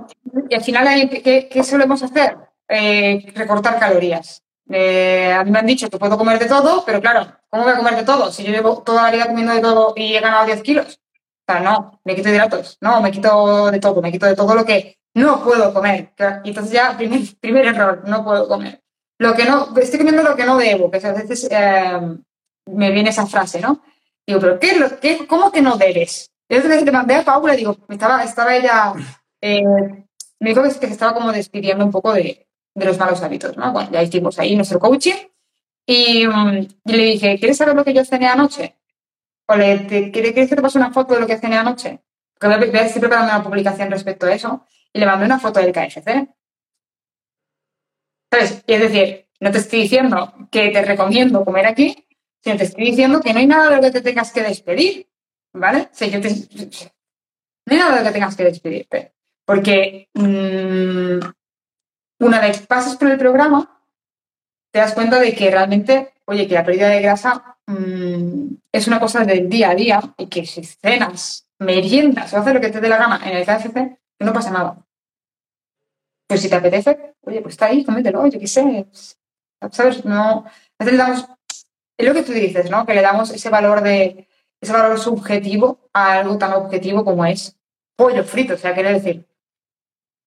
[0.50, 2.38] y al final, ¿qué, qué solemos hacer?
[2.68, 4.44] Eh, recortar calorías.
[4.72, 7.74] Eh, a mí me han dicho que puedo comer de todo, pero claro, ¿cómo voy
[7.74, 8.32] a comer de todo?
[8.32, 11.02] Si yo llevo toda la vida comiendo de todo y he ganado 10 kilos.
[11.48, 14.56] O sea, no, me quito hidratos, no, me quito de todo, me quito de todo
[14.56, 16.14] lo que no puedo comer.
[16.44, 18.82] Y entonces ya, primer, primer error, no puedo comer.
[19.20, 22.00] Lo que no, estoy comiendo lo que no debo, que a veces eh,
[22.68, 23.82] me viene esa frase, ¿no?
[24.26, 26.32] Digo, ¿pero qué, qué, cómo que no debes?
[26.48, 28.94] Y otra le mandé a Paula, digo, estaba, estaba ella,
[29.42, 29.64] eh,
[30.40, 33.72] me dijo que, que estaba como despidiendo un poco de, de los malos hábitos, ¿no?
[33.74, 35.16] Bueno, ya hicimos ahí nuestro coaching
[35.86, 38.76] y, mm, le dije, ¿quieres saber lo que yo cené anoche?
[39.48, 42.02] O le, ¿quieres que te pase una foto de lo que cené anoche?
[42.40, 45.60] Porque voy a- estoy preparando una publicación respecto a eso y le mandé una foto
[45.60, 46.30] del KFC.
[48.32, 48.64] ¿Sabes?
[48.68, 52.08] Y es decir, no te estoy diciendo que te recomiendo comer aquí,
[52.44, 55.10] sino te estoy diciendo que no hay nada de lo que te tengas que despedir,
[55.54, 55.90] ¿vale?
[56.00, 56.30] O yo te-
[57.66, 59.14] no hay nada de lo que tengas que despedirte.
[59.46, 61.20] Porque mm,
[62.22, 63.82] una vez pasas por el programa,
[64.72, 69.00] te das cuenta de que realmente, oye, que la pérdida de grasa mm, es una
[69.00, 72.80] cosa del día a día y que si cenas, meriendas o haces lo que te
[72.80, 74.78] dé la gana en el KFC, no pasa nada.
[76.28, 78.88] Pues si te apetece, oye, pues está ahí, cómetelo, yo qué sé.
[79.72, 80.06] ¿Sabes?
[80.06, 80.46] No.
[80.80, 81.28] Veces le damos.
[81.98, 82.86] Es lo que tú dices, ¿no?
[82.86, 84.28] Que le damos ese valor de.
[84.62, 87.58] ese valor subjetivo a algo tan objetivo como es
[87.96, 88.54] pollo frito.
[88.54, 89.28] O sea, quiere decir.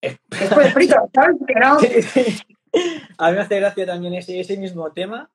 [0.04, 0.50] Es
[1.60, 1.78] no.
[3.18, 5.30] A mí me hace gracia también ese, mismo tema,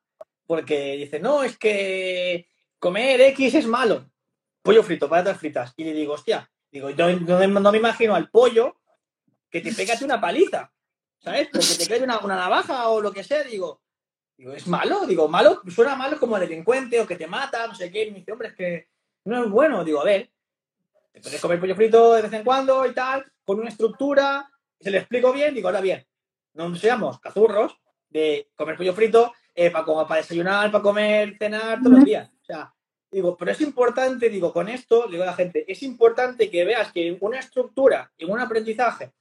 [0.46, 2.48] porque dice, no, es que
[2.78, 4.10] comer X es malo.
[4.62, 5.72] Pollo frito, patatas fritas.
[5.76, 8.76] Y le digo, hostia, digo, no me imagino al pollo
[9.50, 10.72] que te pégate una paliza,
[11.18, 11.48] ¿sabes?
[11.50, 13.80] Porque te cae una, una navaja o lo que sea, digo,
[14.36, 17.90] digo, es malo, digo, malo, suena malo como delincuente o que te mata, no sé
[17.90, 18.88] qué, y me dice, hombre, es que
[19.24, 20.30] no es bueno, digo, a ver,
[21.12, 24.48] te puedes comer pollo frito de vez en cuando y tal, con una estructura,
[24.80, 26.06] se le explico bien, digo, ahora bien,
[26.54, 27.78] no seamos cazurros
[28.08, 32.30] de comer pollo frito eh, para, para desayunar, para comer, cenar todos los días.
[32.42, 32.74] O sea,
[33.10, 36.92] digo, pero es importante, digo, con esto, digo a la gente, es importante que veas
[36.92, 39.12] que en una estructura, en un aprendizaje,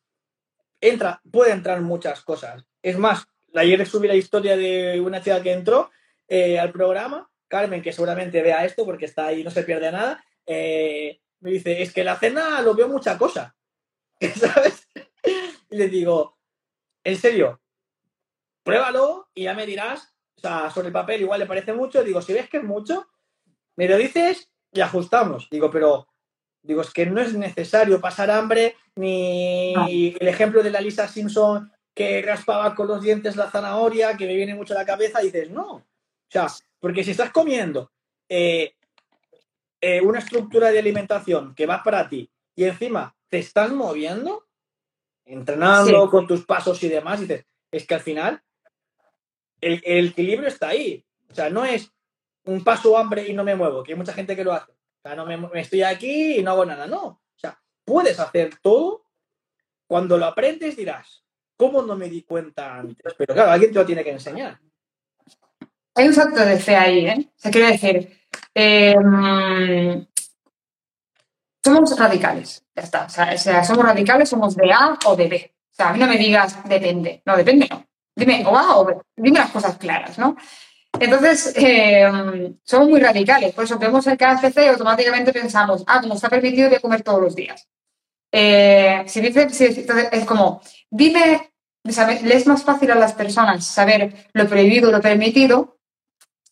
[0.82, 2.64] entra, puede entrar muchas cosas.
[2.82, 5.92] Es más, ayer subí la historia de una chica que entró
[6.28, 10.24] eh, al programa, Carmen, que seguramente vea esto porque está ahí, no se pierde nada,
[10.46, 13.56] eh, me dice, es que la cena lo veo mucha cosa,
[14.36, 14.88] ¿sabes?
[15.72, 16.38] Y le digo,
[17.04, 17.62] en serio,
[18.64, 22.22] pruébalo y ya me dirás, o sea, sobre el papel igual le parece mucho, digo,
[22.22, 23.08] si ves que es mucho,
[23.76, 25.48] me lo dices y ajustamos.
[25.50, 26.08] Digo, pero
[26.62, 29.88] digo, es que no es necesario pasar hambre, ni No.
[29.88, 34.36] el ejemplo de la Lisa Simpson que raspaba con los dientes la zanahoria, que me
[34.36, 35.72] viene mucho a la cabeza, dices, no.
[35.74, 35.86] O
[36.30, 36.48] sea,
[36.80, 37.92] porque si estás comiendo
[38.30, 38.74] eh,
[39.82, 44.46] eh, una estructura de alimentación que va para ti y encima te estás moviendo,
[45.30, 46.10] entrenando Sí.
[46.10, 48.42] con tus pasos y demás, dices, es que al final
[49.62, 51.06] el, el equilibrio está ahí.
[51.30, 51.92] O sea, no es
[52.46, 54.72] un paso hambre y no me muevo, que hay mucha gente que lo hace.
[54.72, 56.88] O sea, no me, me estoy aquí y no hago nada.
[56.88, 57.04] No.
[57.06, 59.06] O sea, puedes hacer todo.
[59.88, 61.24] Cuando lo aprendes dirás,
[61.56, 63.14] ¿cómo no me di cuenta antes?
[63.18, 64.60] Pero claro, alguien te lo tiene que enseñar.
[65.96, 67.28] Hay un salto de fe ahí, ¿eh?
[67.28, 68.20] O sea, quiero decir,
[68.54, 70.09] eh, mm,
[71.70, 73.06] somos radicales, ya está.
[73.06, 75.54] O sea, somos radicales, somos de A o de B.
[75.72, 77.22] O sea, a mí no me digas depende.
[77.26, 77.86] No, depende no.
[78.16, 78.98] Dime o A o B.
[79.16, 80.36] Dime las cosas claras, ¿no?
[81.00, 83.54] Entonces, eh, somos muy radicales.
[83.54, 87.22] Por eso vemos el KFC y automáticamente pensamos, ah, como está permitido, voy comer todos
[87.22, 87.68] los días.
[88.32, 91.52] Eh, si dice, entonces es como, dime,
[91.84, 95.80] le es más fácil a las personas saber lo prohibido lo permitido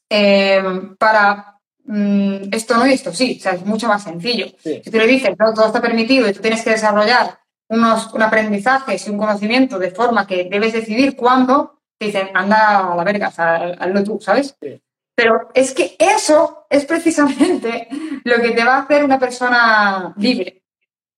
[0.09, 0.63] eh,
[0.97, 1.56] para
[1.87, 3.37] mm, esto no y esto sí.
[3.39, 4.47] O sea, es mucho más sencillo.
[4.63, 4.81] Sí.
[4.83, 8.21] Si tú le dices, no, todo está permitido y tú tienes que desarrollar unos un
[8.21, 13.03] aprendizaje y un conocimiento de forma que debes decidir cuándo, te dicen, anda a la
[13.03, 14.55] verga, o sea, hazlo tú, ¿sabes?
[14.61, 14.81] Sí.
[15.17, 17.87] Pero es que eso es precisamente
[18.23, 20.63] lo que te va a hacer una persona libre.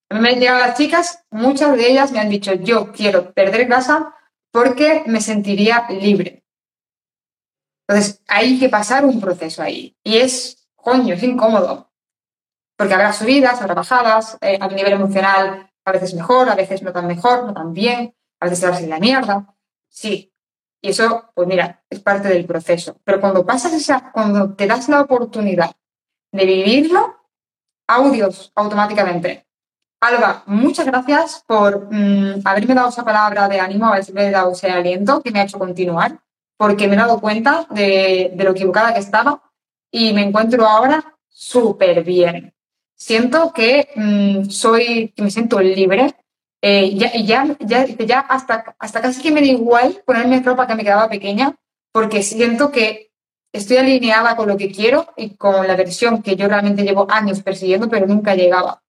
[0.10, 3.34] A mí me han llegado las chicas, muchas de ellas me han dicho, yo quiero
[3.34, 4.16] perder grasa
[4.52, 6.44] porque me sentiría libre.
[7.88, 9.98] Entonces, hay que pasar un proceso ahí.
[10.04, 10.59] Y es,
[10.90, 11.92] coño, es incómodo.
[12.78, 16.92] Porque habrá subidas, habrá bajadas, eh, a nivel emocional a veces mejor, a veces no
[16.92, 19.56] tan mejor, no tan bien, a veces te en la mierda.
[19.90, 20.34] Sí.
[20.82, 22.98] Y eso, pues mira, es parte del proceso.
[23.04, 25.72] Pero cuando pasas esa, cuando te das la oportunidad
[26.32, 27.18] de vivirlo,
[27.88, 29.46] audios automáticamente.
[30.02, 35.22] Alba, muchas gracias por mm, haberme dado esa palabra de ánimo, haberme dado ese aliento
[35.22, 36.22] que me ha hecho continuar,
[36.56, 39.49] porque me he dado cuenta de lo equivocada que estaba
[39.92, 42.54] y me encuentro ahora súper bien.
[42.96, 46.16] Siento que mm, soy, me siento libre.
[46.62, 50.76] eh, ya, ya, ya, ya hasta, hasta casi que me da igual ponerme ropa que
[50.76, 51.56] me quedaba pequeña,
[51.94, 53.12] porque siento que
[53.54, 57.42] estoy alineada con lo que quiero y con la versión que yo realmente llevo años
[57.42, 58.84] persiguiendo, pero nunca llegaba.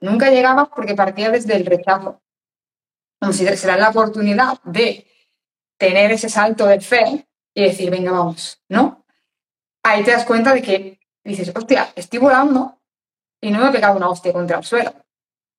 [0.00, 2.20] Nunca llegaba porque partía desde el rechazo.
[3.20, 5.06] Como será la oportunidad de
[5.78, 9.01] tener ese salto de fe y decir, venga, vamos, ¿no?
[9.82, 12.78] Ahí te das cuenta de que dices, hostia, estoy volando
[13.40, 14.92] y no me he pegado una hostia contra el suelo,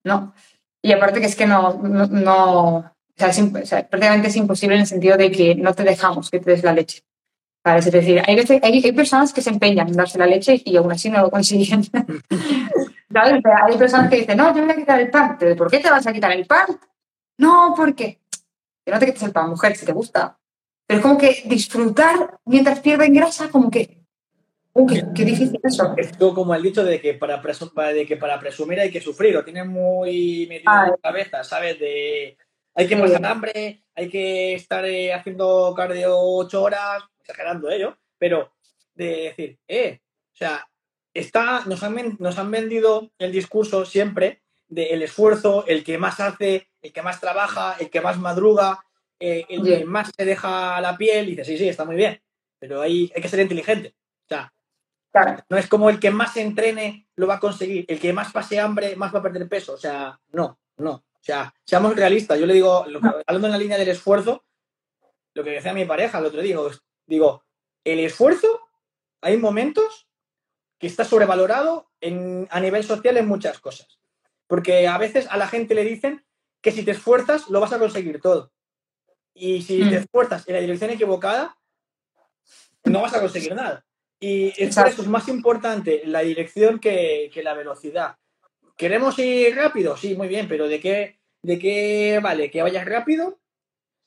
[0.06, 0.34] ¿no?
[0.82, 3.40] Y aparte que es que no, no, no o sea, es,
[3.86, 6.74] prácticamente es imposible en el sentido de que no te dejamos que te des la
[6.74, 7.04] leche.
[7.64, 7.86] ¿Sabes?
[7.86, 10.76] Es decir, hay, veces, hay, hay personas que se empeñan en darse la leche y
[10.76, 11.84] aún así no lo consiguen.
[13.16, 15.38] Hay personas que dicen, no, yo me voy a quitar el pan.
[15.40, 16.66] Pero, ¿Por qué te vas a quitar el pan?
[17.38, 18.20] No, porque
[18.84, 20.40] que no te quites el pan, mujer, si te gusta.
[20.88, 24.03] Pero es como que disfrutar mientras pierden grasa, como que.
[24.76, 25.94] Uy, qué, qué difícil eso.
[25.98, 29.34] Es como el dicho de que para, presu- de que para presumir hay que sufrir,
[29.34, 31.80] lo tienen muy metido en la cabeza, ¿sabes?
[31.80, 32.38] De
[32.76, 38.52] hay que pasar hambre, hay que estar eh, haciendo cardio ocho horas, exagerando ello, pero
[38.96, 40.00] de decir, eh,
[40.34, 40.68] o sea,
[41.14, 46.68] está, nos, han, nos han vendido el discurso siempre del esfuerzo, el que más hace,
[46.82, 48.84] el que más trabaja, el que más madruga,
[49.20, 52.20] eh, el que más se deja la piel, y dice, sí, sí, está muy bien,
[52.58, 53.94] pero ahí hay que ser inteligente.
[54.26, 54.52] O sea,
[55.14, 58.12] Claro, no es como el que más se entrene lo va a conseguir, el que
[58.14, 59.74] más pase hambre más va a perder peso.
[59.74, 60.92] O sea, no, no.
[60.92, 62.40] O sea, seamos realistas.
[62.40, 64.44] Yo le digo, lo que- hablando en la línea del esfuerzo,
[65.36, 66.72] lo que decía mi pareja el otro día, digo,
[67.06, 67.44] digo,
[67.84, 68.60] el esfuerzo,
[69.22, 70.08] hay momentos
[70.80, 74.00] que está sobrevalorado en, a nivel social en muchas cosas.
[74.48, 76.26] Porque a veces a la gente le dicen
[76.62, 78.52] que si te esfuerzas lo vas a conseguir todo.
[79.36, 79.90] Y si Mm.
[79.92, 81.58] te esfuerzas en la dirección equivocada,
[82.86, 83.86] no vas a conseguir nada.
[84.26, 88.16] Y es es más importante la dirección que, que la velocidad.
[88.78, 89.98] ¿Queremos ir rápido?
[89.98, 93.42] Sí, muy bien, pero ¿de qué, ¿de qué vale que vayas rápido?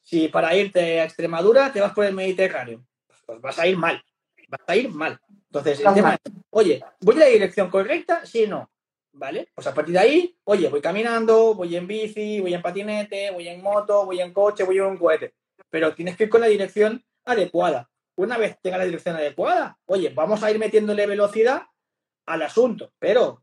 [0.00, 2.82] Si para irte a Extremadura te vas por el Mediterráneo,
[3.26, 4.02] pues vas a ir mal,
[4.48, 5.20] vas a ir mal.
[5.50, 6.18] Entonces, el Vas tema mal.
[6.24, 8.24] es, oye, ¿voy en la dirección correcta?
[8.24, 8.70] Sí o no.
[9.12, 9.48] ¿Vale?
[9.54, 13.48] Pues a partir de ahí, oye, voy caminando, voy en bici, voy en patinete, voy
[13.48, 15.34] en moto, voy en coche, voy en un cohete.
[15.68, 17.90] Pero tienes que ir con la dirección adecuada.
[18.16, 21.62] Una vez tenga la dirección adecuada, oye, vamos a ir metiéndole velocidad
[22.26, 23.42] al asunto, pero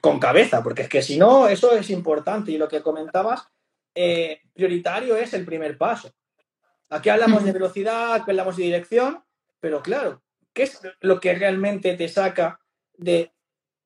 [0.00, 2.52] con cabeza, porque es que si no, eso es importante.
[2.52, 3.48] Y lo que comentabas,
[3.94, 6.12] eh, prioritario es el primer paso.
[6.90, 9.22] Aquí hablamos de velocidad, aquí hablamos de dirección,
[9.60, 10.22] pero claro,
[10.52, 12.60] ¿qué es lo que realmente te saca
[12.94, 13.32] de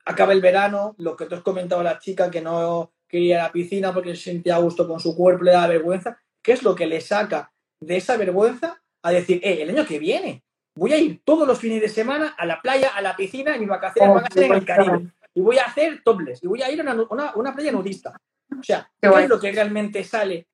[0.05, 3.41] acaba el verano, lo que tú has comentado a la chica que no quería ir
[3.41, 6.19] a la piscina porque se sentía a gusto con su cuerpo, le da vergüenza?
[6.43, 9.99] ¿Qué es lo que le saca de esa vergüenza a decir, eh, el año que
[9.99, 10.43] viene
[10.75, 13.61] voy a ir todos los fines de semana a la playa, a la piscina y
[13.61, 15.07] mis vacaciones Oh, van a ser en el Caribe?
[15.35, 18.19] Y voy a hacer topless y voy a ir a una, una- una playa nudista.
[18.59, 19.25] O sea, Qué ¿qué guay.
[19.25, 20.47] es lo que realmente sale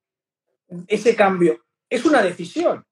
[0.86, 1.64] ese cambio?
[1.88, 2.84] Es una decisión.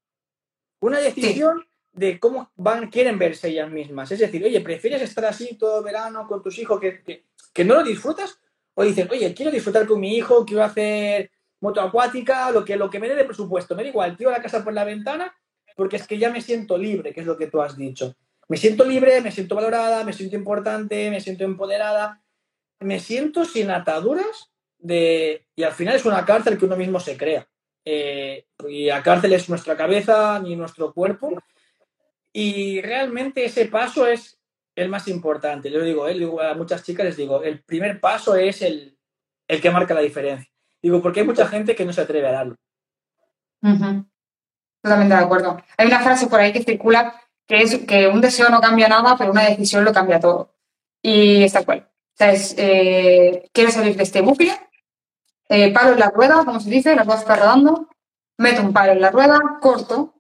[0.81, 4.11] Una decisión de cómo van, quieren verse ellas mismas.
[4.13, 7.75] Es decir, oye, ¿prefieres estar así todo verano con tus hijos que, que, que no
[7.75, 8.39] lo disfrutas?
[8.75, 11.31] O dices, oye, quiero disfrutar con mi hijo, quiero hacer
[11.61, 13.75] moto acuática, lo que, lo que me dé de presupuesto.
[13.75, 15.35] Me da igual, tiro la casa por la ventana
[15.77, 18.17] porque es que ya me siento libre, que es lo que tú has dicho.
[18.49, 22.23] Me siento libre, me siento valorada, me siento importante, me siento empoderada,
[22.81, 25.47] me siento sin ataduras de...
[25.55, 27.47] Y al final es una cárcel que uno mismo se crea.
[27.85, 31.31] Eh, y la cárcel es nuestra cabeza ni nuestro cuerpo.
[32.33, 34.41] Y realmente ese paso es
[34.75, 35.71] el más importante.
[35.71, 38.97] Yo digo, eh, digo a muchas chicas les digo, el primer paso es el,
[39.49, 40.51] el que marca la diferencia.
[40.83, 42.57] Digo, porque hay mucha gente que no se atreve a darlo.
[43.63, 44.07] Ujú.
[44.87, 45.61] Totalmente de acuerdo.
[45.79, 49.17] Hay una frase por ahí que circula que es que un deseo no cambia nada,
[49.19, 50.55] pero una decisión lo cambia todo.
[51.03, 51.89] Y es tal cual.
[51.91, 54.57] O sea, es, eh, quiero salir de este bucle,
[55.49, 57.89] eh, paro en la rueda, como se dice, la rueda está rodando,
[58.39, 60.15] meto un palo en la rueda, corto,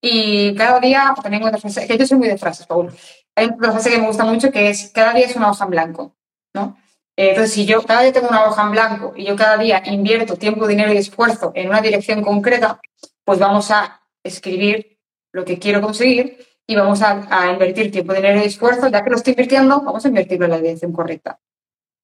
[0.00, 2.92] y cada día tengo otra frase, que yo soy muy de frases, Paul.
[3.36, 5.70] Hay otra frase que me gusta mucho que es cada día es una hoja en
[5.70, 6.16] blanco,
[6.52, 6.76] ¿no?
[7.16, 9.84] Eh, Entonces, si yo cada día tengo una hoja en blanco y yo cada día
[9.86, 12.80] invierto tiempo, dinero y esfuerzo en una dirección concreta,
[13.24, 14.98] pues vamos a escribir
[15.32, 18.88] lo que quiero conseguir y vamos a, a invertir tiempo, dinero y esfuerzo.
[18.88, 21.38] Ya que lo estoy invirtiendo, vamos a invertirlo en la dirección correcta.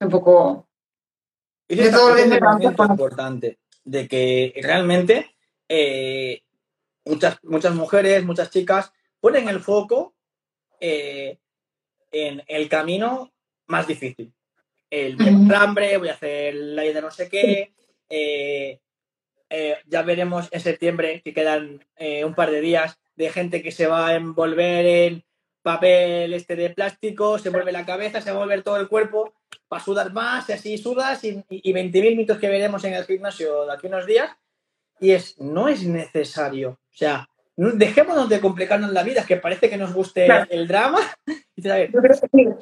[0.01, 0.69] Un poco.
[1.69, 5.37] Ese es parece- importante de que realmente
[5.69, 6.43] eh,
[7.05, 10.15] muchas, muchas mujeres, muchas chicas ponen el foco
[10.81, 11.39] eh,
[12.11, 13.33] en el camino
[13.67, 14.33] más difícil.
[14.91, 17.73] El voy a hambre, voy a hacer la de no sé qué.
[18.09, 18.81] eh,
[19.51, 23.73] eh, ya veremos en septiembre que quedan eh, un par de días de gente que
[23.73, 25.25] se va a envolver en
[25.63, 29.35] papel este de plástico, se vuelve la cabeza, se volver todo el cuerpo
[29.69, 33.67] para sudar más y así sudas y, y 20.000 mitos que veremos en el gimnasio
[33.67, 34.31] de aquí unos días
[35.01, 36.71] y es, no es necesario.
[36.71, 37.30] O sea,
[37.75, 40.47] dejémonos de complicarnos la vida, que parece que nos guste Claro.
[40.51, 40.99] el drama.
[41.57, 41.91] Y que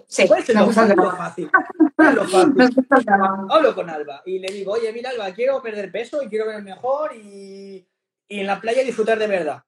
[0.09, 1.17] sí, ¿cuál es gusta lo drama.
[1.17, 1.49] fácil?
[1.99, 3.47] El drama.
[3.49, 6.61] hablo con Alba y le digo, oye, mira, Alba, quiero perder peso y quiero ver
[6.63, 7.87] mejor y,
[8.27, 9.63] y en la playa disfrutar de verdad.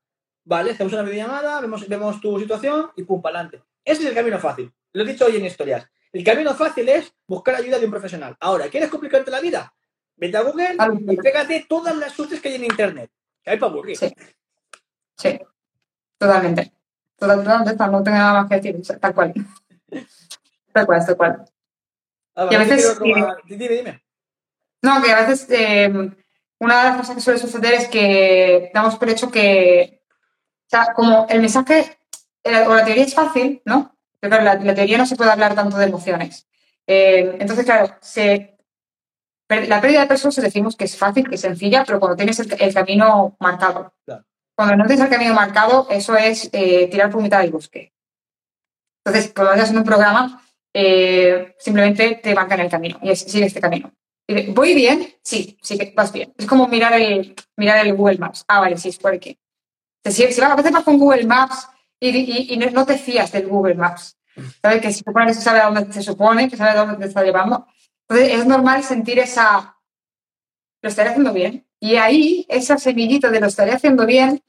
[0.44, 3.62] Vale, hacemos una videollamada, vemos, vemos tu situación y pum, para adelante.
[3.84, 4.72] Ese es el camino fácil.
[4.92, 5.86] Lo he dicho hoy en historias.
[6.12, 8.36] El camino fácil es buscar ayuda de un profesional.
[8.40, 9.72] Ahora, ¿quieres complicarte la vida?
[10.16, 10.76] Vete a Google
[11.08, 13.10] y pégate todas las sustancias que hay en Internet.
[13.44, 13.96] Que hay para aburrir.
[13.96, 14.12] Sí.
[15.20, 15.38] Sí,
[16.18, 16.72] totalmente.
[17.18, 19.34] Total- Totalmente, no tengo nada más que decir, o sea, tal cual.
[20.72, 21.44] Tal cual, tal cual.
[22.36, 24.04] Alba, Y a veces, robar- Dime, dime.
[24.82, 25.88] No, que a veces eh,
[26.60, 30.00] una de las cosas que suele suceder es que damos por hecho que,
[30.66, 31.98] o sea, como el mensaje
[32.44, 33.96] eh, o la teoría es fácil, ¿no?
[34.20, 36.46] Pero claro, la, la teoría no se puede hablar tanto de emociones.
[36.86, 38.56] Eh, entonces, claro, se,
[39.48, 42.38] la pérdida de peso se decimos que es fácil, que es sencilla, pero cuando tienes
[42.38, 43.92] el, el camino marcado.
[44.04, 44.24] Claro.
[44.60, 47.94] Cuando no tienes el camino marcado, eso es eh, tirar por mitad del bosque.
[49.02, 50.42] Entonces, cuando vayas en un programa,
[50.74, 53.90] eh, simplemente te marcan el camino y sigue este camino.
[54.28, 55.14] Y ¿Voy bien?
[55.24, 56.34] Sí, sí que vas bien.
[56.36, 58.44] Es como mirar el, mirar el Google Maps.
[58.48, 59.38] Ah, vale, sí, es por aquí.
[60.04, 61.66] Si, si vas- a veces vas con Google Maps
[61.98, 64.18] y, no te fías del Google Maps.
[64.60, 64.82] ¿Sabes?
[64.82, 67.06] Que se supone que se sabe a dónde se supone, que sabe a dónde te
[67.06, 67.66] está llevando.
[68.06, 69.78] Entonces es normal sentir esa...
[70.82, 71.66] Lo estaré haciendo bien.
[71.80, 74.42] Y ahí, esa semillita de lo estaré haciendo bien,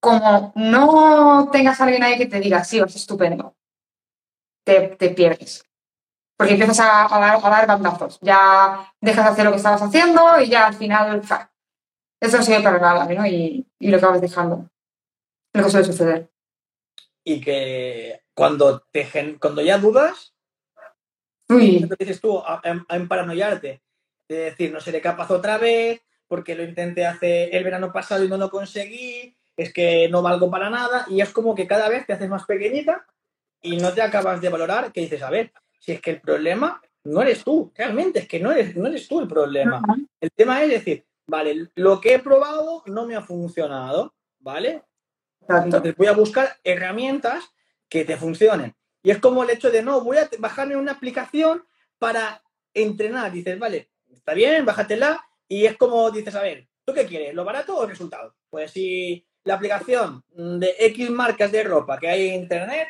[0.00, 3.54] como no tengas a alguien ahí que te diga, sí, vas estupendo,
[4.64, 5.64] te, te pierdes.
[6.36, 8.18] porque empiezas a, dar, bandazos.
[8.22, 11.22] Ya dejas de hacer lo que estabas haciendo y ya al final,
[12.18, 13.26] eso no sirve para nada, ¿no?
[13.26, 14.70] Y, lo acabas dejando.
[15.52, 16.30] Lo que suele suceder.
[17.22, 19.06] Y que cuando, te,
[19.38, 20.34] cuando ya dudas,
[21.48, 21.86] Uy.
[21.98, 23.82] dices tú a, a, emparanoiarte.
[24.28, 28.28] De decir, no seré capaz otra vez, porque lo intenté hace el verano pasado y
[28.28, 32.06] no lo conseguí, es que no valgo para nada, y es como que cada vez
[32.06, 33.06] te haces más pequeñita
[33.60, 36.80] y no te acabas de valorar, que dices, a ver, si es que el problema
[37.04, 39.82] no eres tú, realmente es que no eres, no eres tú el problema.
[40.18, 44.82] El tema es decir, vale, lo que he probado no me ha funcionado, ¿vale?
[45.46, 47.44] Entonces voy a buscar herramientas
[47.88, 48.74] que te funcionen.
[49.02, 51.64] Y es como el hecho de, no, voy a bajarme una aplicación
[51.98, 52.42] para
[52.72, 53.32] entrenar.
[53.32, 55.22] Dices, vale, está bien, bájatela.
[55.48, 57.34] Y es como dices, a ver, ¿tú qué quieres?
[57.34, 58.36] ¿Lo barato o el resultado?
[58.48, 62.86] Pues si la aplicación de X marcas de ropa que hay en Internet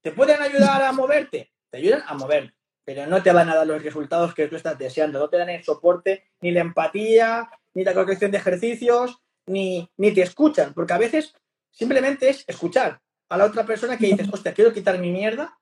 [0.00, 2.54] te pueden ayudar a moverte, te ayudan a mover,
[2.84, 5.48] pero no te van a dar los resultados que tú estás deseando, no te dan
[5.48, 10.92] el soporte, ni la empatía, ni la corrección de ejercicios, ni, ni te escuchan, porque
[10.92, 11.34] a veces
[11.72, 15.58] simplemente es escuchar a la otra persona que dices, hostia, quiero quitar mi mierda,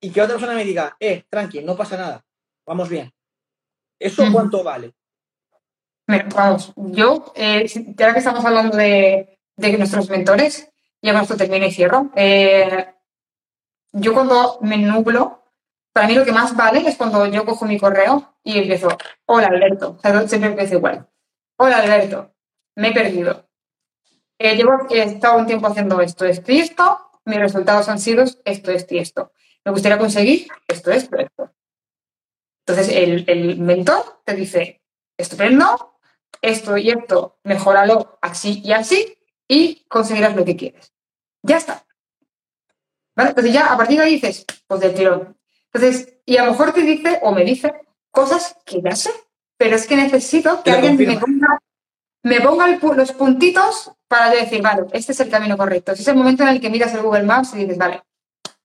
[0.00, 2.24] y que otra persona me diga, eh, tranqui, no pasa nada,
[2.66, 3.12] vamos bien.
[3.96, 4.92] ¿Eso cuánto vale?
[6.34, 7.66] Vamos, yo, eh,
[7.96, 10.70] ya que estamos hablando de, de nuestros mentores,
[11.02, 12.10] ya con esto termino y cierro.
[12.14, 12.86] Eh,
[13.92, 15.42] yo cuando me nublo,
[15.92, 18.88] para mí lo que más vale es cuando yo cojo mi correo y empiezo,
[19.24, 21.08] hola Alberto, siempre empiezo igual.
[21.56, 22.34] Hola Alberto,
[22.74, 23.48] me he perdido.
[24.38, 28.24] Eh, llevo, he estado un tiempo haciendo esto, esto y esto, mis resultados han sido
[28.44, 29.32] esto, esto y esto.
[29.64, 31.50] Me gustaría conseguir esto, esto, esto.
[32.66, 34.82] Entonces el, el mentor te dice,
[35.16, 35.98] estupendo,
[36.42, 39.16] esto y esto, mejóralo así y así
[39.48, 40.92] y conseguirás lo que quieres.
[41.42, 41.84] Ya está.
[43.16, 45.36] Entonces ya a partir de ahí dices, pues del tirón.
[45.72, 47.72] Entonces, y a lo mejor te dice o me dice
[48.10, 49.10] cosas que ya sé,
[49.56, 51.60] pero es que necesito que alguien me ponga,
[52.22, 55.92] me ponga los puntitos para yo decir, vale, este es el camino correcto.
[55.92, 58.02] Es el momento en el que miras el Google Maps y dices, vale,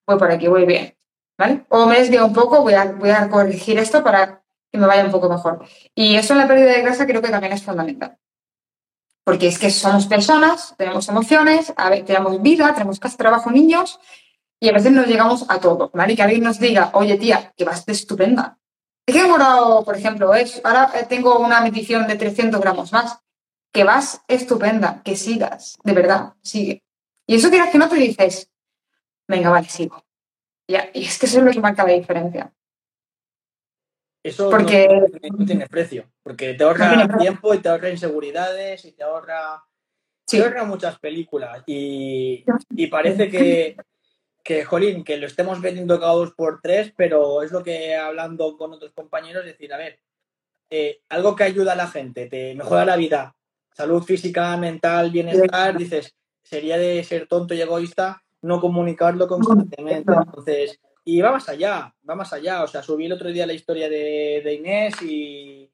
[0.06, 0.96] voy por aquí, voy bien.
[1.38, 1.66] ¿Vale?
[1.70, 5.06] O me desvío un poco, voy a, voy a corregir esto para que me vaya
[5.06, 5.66] un poco mejor.
[5.96, 8.18] Y eso en la pérdida de grasa creo que también es fundamental.
[9.24, 11.74] Porque es que somos personas, tenemos emociones,
[12.06, 14.00] tenemos vida, tenemos casa, trabajo, niños,
[14.60, 16.16] y a veces nos llegamos a todo, ¿vale?
[16.16, 18.60] Que alguien nos diga, oye, tía, que vas de estupenda.
[19.06, 23.20] Es que he morado, por ejemplo, es, ahora tengo una medición de 300 gramos más.
[23.74, 26.84] Que vas estupenda, que sigas, de verdad, sigue.
[27.26, 28.52] Y eso quieras que no te dices,
[29.28, 30.04] venga, vale, sigo.
[30.68, 32.54] Y es que eso es lo que marca la diferencia.
[34.24, 34.88] Eso porque...
[34.88, 39.64] no, tiene precio, porque te ahorra tiempo y te ahorra inseguridades y te ahorra,
[40.26, 41.64] te ahorra muchas películas.
[41.66, 43.76] Y, y parece que,
[44.44, 48.58] que, jolín, que lo estemos vendiendo cada dos por tres, pero es lo que hablando
[48.58, 50.00] con otros compañeros, decir, a ver,
[50.70, 53.36] eh, algo que ayuda a la gente, te mejora la vida,
[53.74, 60.14] salud física, mental, bienestar, dices, sería de ser tonto y egoísta no comunicarlo constantemente.
[60.14, 62.64] Entonces, y va más allá, va más allá.
[62.64, 65.70] O sea, subí el otro día la historia de, de Inés y,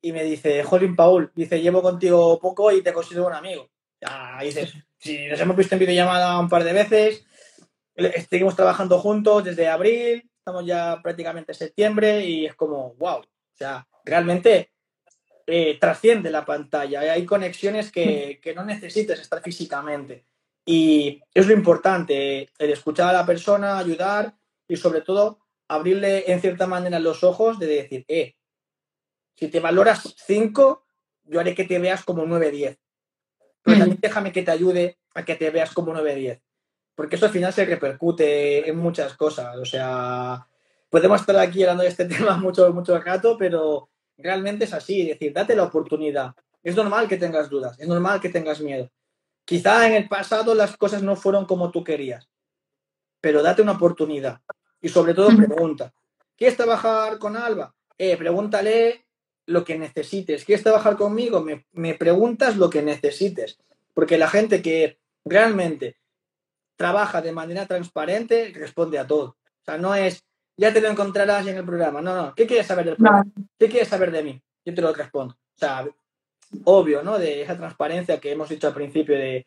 [0.00, 3.70] y, me dice, Jolín Paul, dice, llevo contigo poco y te considero un amigo.
[4.00, 7.24] Ya, dices, si nos hemos visto en videollamada un par de veces,
[8.28, 13.56] seguimos trabajando juntos desde abril, estamos ya prácticamente en septiembre y es como, wow, o
[13.56, 14.72] sea, realmente
[15.46, 20.24] eh, trasciende la pantalla, hay conexiones que, que, no necesitas estar físicamente.
[20.66, 24.34] Y es lo importante, el escuchar a la persona, ayudar
[24.74, 28.34] y sobre todo abrirle en cierta manera los ojos de decir, eh,
[29.36, 30.84] si te valoras 5,
[31.24, 32.78] yo haré que te veas como 9-10.
[33.62, 36.40] Pero también déjame que te ayude a que te veas como 9-10
[36.94, 39.56] porque eso al final se repercute en muchas cosas.
[39.56, 40.46] O sea,
[40.88, 45.08] podemos estar aquí hablando de este tema mucho, mucho rato, pero realmente es así, es
[45.08, 46.34] decir, date la oportunidad.
[46.62, 48.90] Es normal que tengas dudas, es normal que tengas miedo.
[49.44, 52.30] Quizá en el pasado las cosas no fueron como tú querías,
[53.20, 54.40] pero date una oportunidad
[54.84, 55.94] y sobre todo pregunta.
[56.36, 57.74] ¿Quieres trabajar con Alba?
[57.96, 59.06] Eh, pregúntale
[59.46, 60.44] lo que necesites.
[60.44, 61.40] ¿Quieres trabajar conmigo?
[61.40, 63.58] Me, me preguntas lo que necesites.
[63.94, 65.96] Porque la gente que realmente
[66.76, 69.38] trabaja de manera transparente, responde a todo.
[69.62, 70.22] O sea, no es,
[70.54, 72.02] ya te lo encontrarás en el programa.
[72.02, 72.34] No, no.
[72.34, 73.24] ¿Qué quieres saber del programa?
[73.58, 74.42] ¿Qué quieres saber de mí?
[74.66, 75.32] Yo te lo respondo.
[75.32, 75.88] O sea,
[76.64, 77.18] obvio, ¿no?
[77.18, 79.46] De esa transparencia que hemos dicho al principio de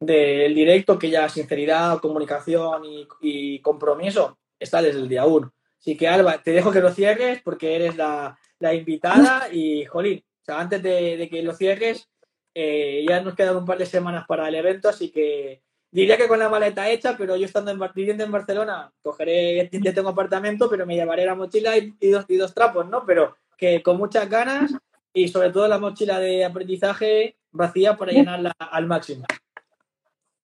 [0.00, 2.82] del directo, que ya sinceridad, comunicación
[3.20, 5.52] y, compromiso está desde el día uno.
[5.78, 8.36] Así que, Alba, te dejo que lo cierres porque eres la,
[8.72, 12.08] invitada y, jolín, o sea, antes de, que lo cierres,
[12.54, 16.28] eh, ya nos quedan un par de semanas para el evento, así que diría que
[16.28, 20.68] con la maleta hecha, pero yo estando en, viviendo en Barcelona, cogeré, ya tengo apartamento,
[20.68, 23.04] pero me llevaré la mochila y, dos, y dos trapos, ¿no?
[23.06, 24.72] Pero que con muchas ganas
[25.12, 29.24] y sobre todo la mochila de aprendizaje vacía para llenarla al máximo.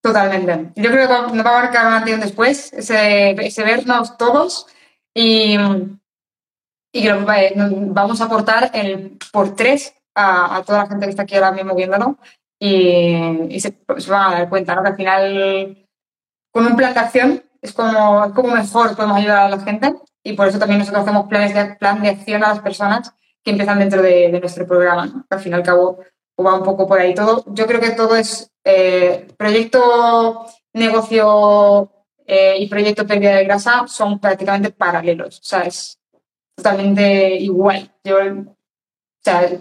[0.05, 0.71] Totalmente.
[0.77, 4.67] Yo creo que nos va a abarcar un antes y después, ese, ese vernos todos
[5.15, 5.57] y,
[6.93, 11.23] y creo que vamos a aportar el por tres a, toda la gente que está
[11.23, 12.19] aquí ahora mismo viéndolo
[12.59, 14.83] y, se, pues, van a dar cuenta ¿no?
[14.83, 15.89] que al final
[16.53, 20.35] con un plan de acción es como, como mejor podemos ayudar a la gente y
[20.35, 23.79] por eso también nosotros hacemos planes de, plan de acción a las personas que empiezan
[23.79, 25.25] dentro de, nuestro programa.
[25.31, 26.01] Al fin y al cabo
[26.43, 27.45] va un poco por ahí todo.
[27.49, 31.91] Yo creo que todo es eh, proyecto, negocio
[32.27, 35.39] eh, y proyecto pérdida de grasa son prácticamente paralelos.
[35.39, 35.99] O sea, es
[36.57, 37.93] totalmente igual.
[38.03, 38.17] Yo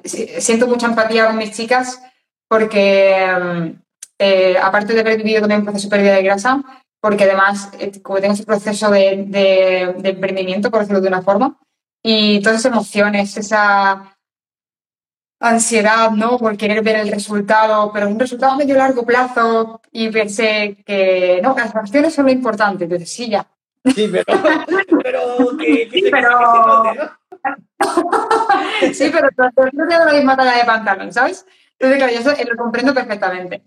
[0.04, 2.02] siento mucha empatía con mis chicas
[2.48, 3.82] porque, mm,
[4.20, 6.62] eh, aparte de haber vivido también un proceso de pérdida de grasa,
[7.02, 7.72] porque además,
[8.02, 9.26] como tengo ese proceso de,
[9.98, 11.60] de emprendimiento, por decirlo de una forma,
[12.02, 14.13] y todas esas emociones, esa
[15.44, 16.38] ansiedad, ¿no?
[16.38, 21.42] Por querer ver el resultado, pero un resultado a medio largo plazo y pensé que,
[21.44, 22.86] no, las acciones son lo importante.
[22.86, 23.46] Entonces, sí, ya.
[23.94, 24.24] Sí, pero...
[25.04, 26.84] pero que, sí, pero...
[28.94, 29.30] sí, pero
[29.74, 31.46] no tengo la misma talla de pantalón, ¿sabes?
[31.78, 33.64] Entonces, claro, yo eso lo comprendo perfectamente.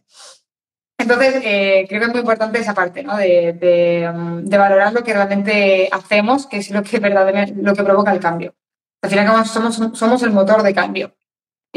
[0.96, 3.18] Entonces, eh, creo que es muy importante esa parte, ¿no?
[3.18, 4.10] De, de,
[4.44, 8.20] de, valorar lo que realmente hacemos, que es lo que verdaderamente lo que provoca el
[8.20, 8.54] cambio.
[9.02, 11.14] Al final, somos, somos el motor de cambio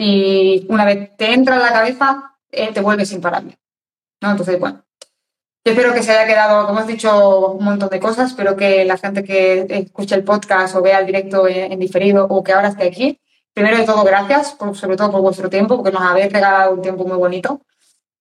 [0.01, 3.59] y una vez te entra en la cabeza, eh, te vuelves imparable.
[4.21, 4.31] ¿no?
[4.31, 4.85] Entonces, bueno,
[5.65, 8.29] yo espero que se haya quedado, como has dicho, un montón de cosas.
[8.29, 12.41] Espero que la gente que escuche el podcast o vea el directo en, diferido o
[12.41, 13.19] que ahora esté aquí,
[13.53, 17.03] primero de todo, gracias, sobre todo por vuestro tiempo, porque nos habéis regalado un tiempo
[17.03, 17.61] muy bonito.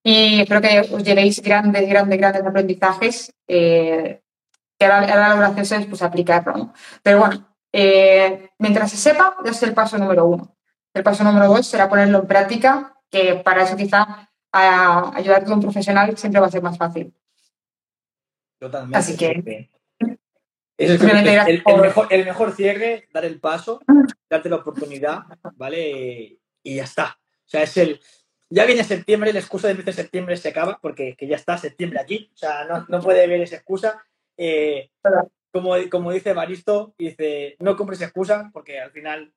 [0.03, 4.21] Y espero que os llevéis grandes, grandes, grandes aprendizajes eh,
[4.77, 6.73] que ahora, lo gracioso es pues, aplicarlo.
[7.05, 10.58] Pero bueno, eh, mientras se sepa, ese es el paso número uno.
[10.99, 15.55] El paso número dos será ponerlo en práctica, que para eso quizá a ayudarte a
[15.55, 17.15] un profesional siempre va a ser más fácil.
[18.59, 18.99] Totalmente.
[18.99, 19.71] Así que...
[20.77, 23.81] Es el, mejor, cierre, dar el paso,
[24.29, 25.21] darte la oportunidad,
[25.55, 26.39] ¿vale?
[26.65, 27.17] Y ya está.
[27.47, 28.01] O sea, es el...
[28.51, 32.29] Ya viene septiembre, la excusa de de septiembre se acaba, porque ya está septiembre aquí.
[32.35, 34.03] O sea, no, puede haber esa excusa.
[34.37, 34.91] Eh,
[35.53, 39.33] como, como dice Baristo, dice, no compres excusa, porque al final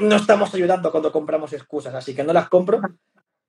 [0.00, 2.80] no estamos ayudando cuando compramos excusas, así que no las compro.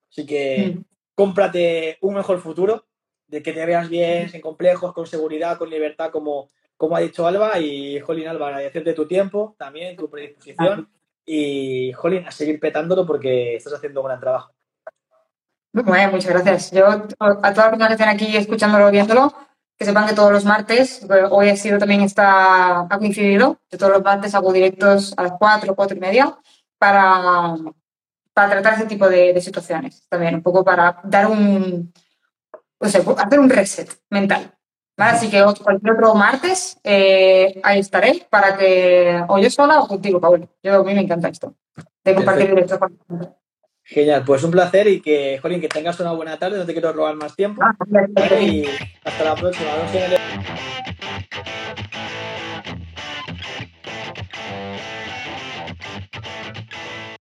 [0.10, 0.84] Así que mm.
[1.16, 2.86] cómprate un mejor futuro,
[3.28, 7.28] de que te veas bien, sin complejos, con seguridad, con libertad, como, como ha dicho
[7.28, 7.60] Alba.
[7.60, 10.90] Y, Jolín, Alba, agradecerte tu tiempo, también tu predisposición.
[11.26, 14.54] Y, Jolín, a seguir petándolo porque estás haciendo un gran trabajo.
[15.74, 16.72] Bueno, muchas gracias.
[16.72, 19.34] Yo, a todas las personas que estén aquí escuchándolo, viéndolo,
[19.78, 23.92] que sepan que todos los martes, hoy ha sido también está, ha coincidido, que todos
[23.92, 26.38] los martes hago directos a las 4, 4 y media
[26.78, 27.56] para,
[28.34, 31.94] para tratar ese tipo de, situaciones también, un poco para dar un,
[32.80, 34.52] o sea, hacer un reset mental.
[34.98, 40.22] Así que cualquier otro martes eh, ahí estaré para que, o yo sola o contigo,
[40.22, 40.48] Paul.
[40.64, 41.54] Yo, a mí me encanta esto,
[42.02, 42.98] de compartir directos con
[43.88, 46.92] Genial, pues un placer y que, Jolín, que tengas una buena tarde, no te quiero
[46.92, 47.62] robar más tiempo.
[47.64, 47.76] Ah,
[48.42, 48.66] y
[49.04, 49.70] hasta la próxima.